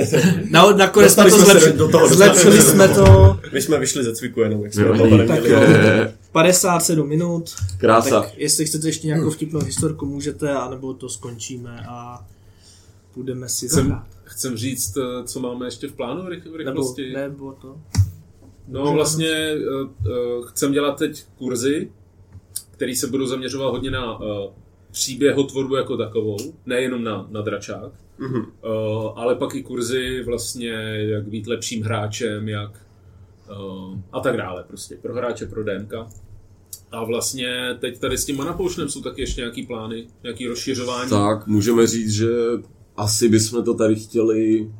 [0.51, 1.73] Na, nakonec jsme to zlepšili.
[1.73, 4.99] do toho, Zlepšili jsme to My jsme vyšli ze cviku jenom, jak jsme Jo, do
[4.99, 5.61] toho tak jo.
[6.33, 7.51] 57 minut.
[7.79, 8.21] Krása.
[8.21, 12.27] Tak jestli chcete ještě nějakou vtipnou historku, můžete, anebo to skončíme a
[13.15, 14.07] půjdeme si zahrát.
[14.33, 17.13] Chcem říct, eh, co máme ještě v plánu v rych- v Nebo, rychlosti.
[17.13, 17.81] nebo to.
[18.69, 21.93] No vlastně uh, chcem dělat teď kurzy,
[22.71, 24.27] který se budou zaměřovat hodně na uh,
[24.91, 28.37] příběhotvorbu jako takovou, nejenom na, na dračák, Mhm.
[28.41, 28.45] uh,
[29.15, 32.87] ale pak i kurzy vlastně, jak být lepším hráčem, jak
[33.51, 35.93] uh, a tak dále prostě, pro hráče, pro DMK.
[36.93, 41.11] A vlastně teď tady s tím Mana Potionem jsou taky ještě nějaký plány, nějaký rozšiřování.
[41.11, 42.29] Tak, můžeme říct, že
[43.03, 44.71] asi bychom to tady chtěli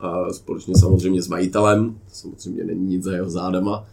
[0.00, 3.86] a společně samozřejmě s majitelem, samozřejmě není nic za jeho zádama,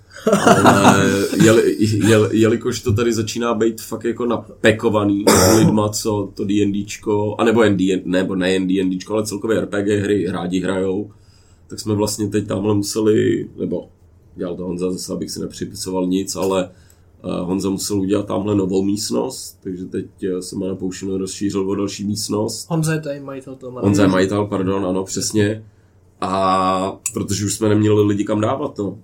[0.45, 1.03] ale
[1.43, 5.25] jeli, jel, jelikož to tady začíná být fakt jako napekovaný
[5.57, 11.11] lidma, co to D&Dčko, anebo ND, nebo ne D&Dčko, ale celkově RPG hry rádi hrajou,
[11.67, 13.89] tak jsme vlastně teď tamhle museli, nebo
[14.35, 16.69] dělal to Honza zase, abych si nepřipisoval nic, ale
[17.31, 22.05] Honza musel udělat tamhle novou místnost, takže teď eh, se Mana Potion rozšířil o další
[22.05, 22.69] místnost.
[22.69, 25.65] Honza je tady majitel toho Honza je majitel, pardon, ano, přesně.
[26.21, 28.99] A protože už jsme neměli lidi kam dávat, no.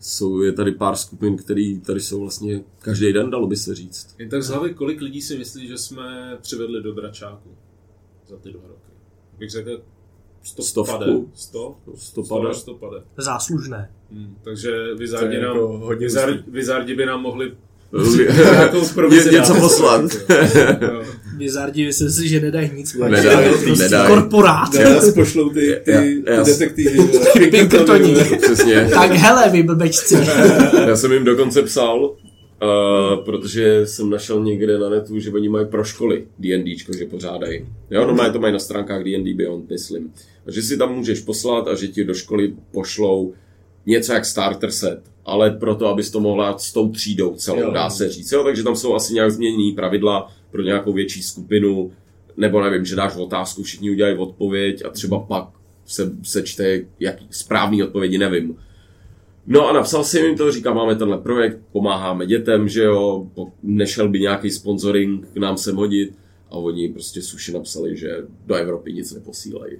[0.00, 4.14] Jsou, je tady pár skupin, které tady jsou vlastně každý den, dalo by se říct.
[4.18, 7.48] Jen tak z hlavy, kolik lidí si myslí, že jsme přivedli do Bračáku
[8.28, 8.80] za ty dva roky?
[9.38, 9.82] Bych řekl,
[10.42, 10.92] sto Stovku.
[10.98, 11.12] pade.
[11.34, 11.76] Sto?
[11.94, 12.48] Sto Sto pade.
[12.50, 13.02] až sto pade.
[13.16, 13.92] Záslužné.
[14.14, 16.50] Hmm, takže Vizardi, je nám, jako hodně Vizar, hustý.
[16.50, 17.52] Vizardi by nám mohli
[19.10, 19.60] Ně- něco dát.
[19.60, 20.10] poslat.
[21.36, 22.94] Vizardi, myslím si, že nedají nic.
[22.94, 24.08] Nedají, je prostě nedají.
[24.08, 24.72] Korporát.
[24.74, 26.98] Ne, nás pošlou ty, ty, Já- ty já- detektivy.
[27.50, 28.14] Pinkertoni.
[28.42, 28.88] Přesně.
[28.94, 30.14] Tak hele, vy blbečci.
[30.86, 35.66] Já jsem jim dokonce psal, uh, protože jsem našel někde na netu, že oni mají
[35.66, 37.66] pro školy D&Dčko, že pořádají.
[37.90, 40.12] Jo, no to mají na stránkách D&D Beyond, myslím.
[40.46, 43.32] A že si tam můžeš poslat a že ti do školy pošlou
[43.86, 47.70] něco jak starter set, ale proto, abys to mohla s tou třídou celou, Jo.
[47.70, 48.32] dá se říct.
[48.32, 51.92] Jo, takže tam jsou asi nějak změněné pravidla pro nějakou větší skupinu,
[52.36, 55.48] nebo nevím, že dáš otázku, všichni udělají odpověď a třeba pak
[55.86, 58.56] se, se čte jaký správný odpovědi, nevím.
[59.46, 63.26] No a napsal jsem jim to, říkám, máme tenhle projekt, pomáháme dětem, že jo,
[63.62, 66.12] nešel by nějaký sponsoring k nám sem hodit.
[66.54, 69.72] A oni prostě suši napsali, že do Evropy nic neposílají.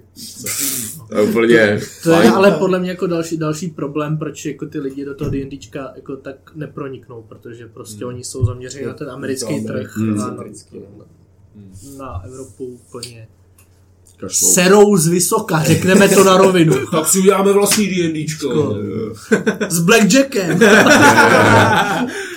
[1.09, 2.29] To je úplně To je fajn.
[2.31, 6.15] ale podle mě jako další, další problém, proč jako ty lidi do toho D&Dčka jako
[6.15, 10.13] tak neproniknou, protože prostě oni jsou zaměřeni na ten americký To trh Hmm.
[10.13, 11.05] a na, Americký, no.
[11.97, 13.27] na Evropu úplně
[14.17, 14.47] Kašlou.
[14.47, 16.75] serou z vysoka, řekneme to na rovinu.
[16.91, 18.75] Tak si uděláme vlastní D&Dčko.
[19.69, 20.59] S Blackjackem.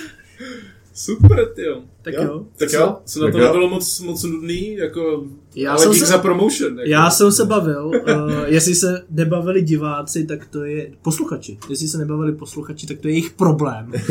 [0.99, 1.81] Super, tyjo.
[2.01, 2.23] tak Jo.
[2.23, 2.45] jo.
[2.57, 2.77] Tak Co?
[2.77, 3.45] jo, co na Tak to jo.
[3.45, 5.23] nebylo moc, moc nudný, jako,
[5.55, 6.79] Já ale jsem dík se- za promotion.
[6.79, 6.89] Jako.
[6.89, 7.93] Já jsem se bavil, uh,
[8.45, 11.57] jestli se nebavili diváci, tak to je posluchači.
[11.69, 13.91] Jestli se nebavili posluchači, tak to je jejich problém.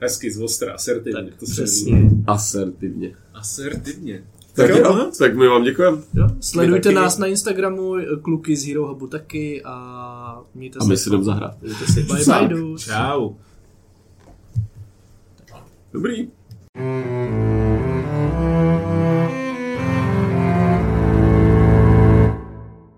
[0.00, 1.30] Hezky, zvostra, asertivně.
[1.40, 2.10] To se Přesně.
[2.26, 3.14] Asertivně.
[3.34, 4.24] Asertivně.
[4.54, 4.76] Tak, jo.
[4.76, 5.98] jo, tak my vám děkujeme.
[6.14, 6.28] Jo?
[6.40, 10.88] Sledujte nás na Instagramu, kluky z Hero Hubu taky a mějte A se.
[10.88, 11.54] my si jdeme zahrát.
[11.60, 12.82] Bye bye, dudes.
[12.82, 13.30] Čau.
[15.92, 16.30] Dobrý.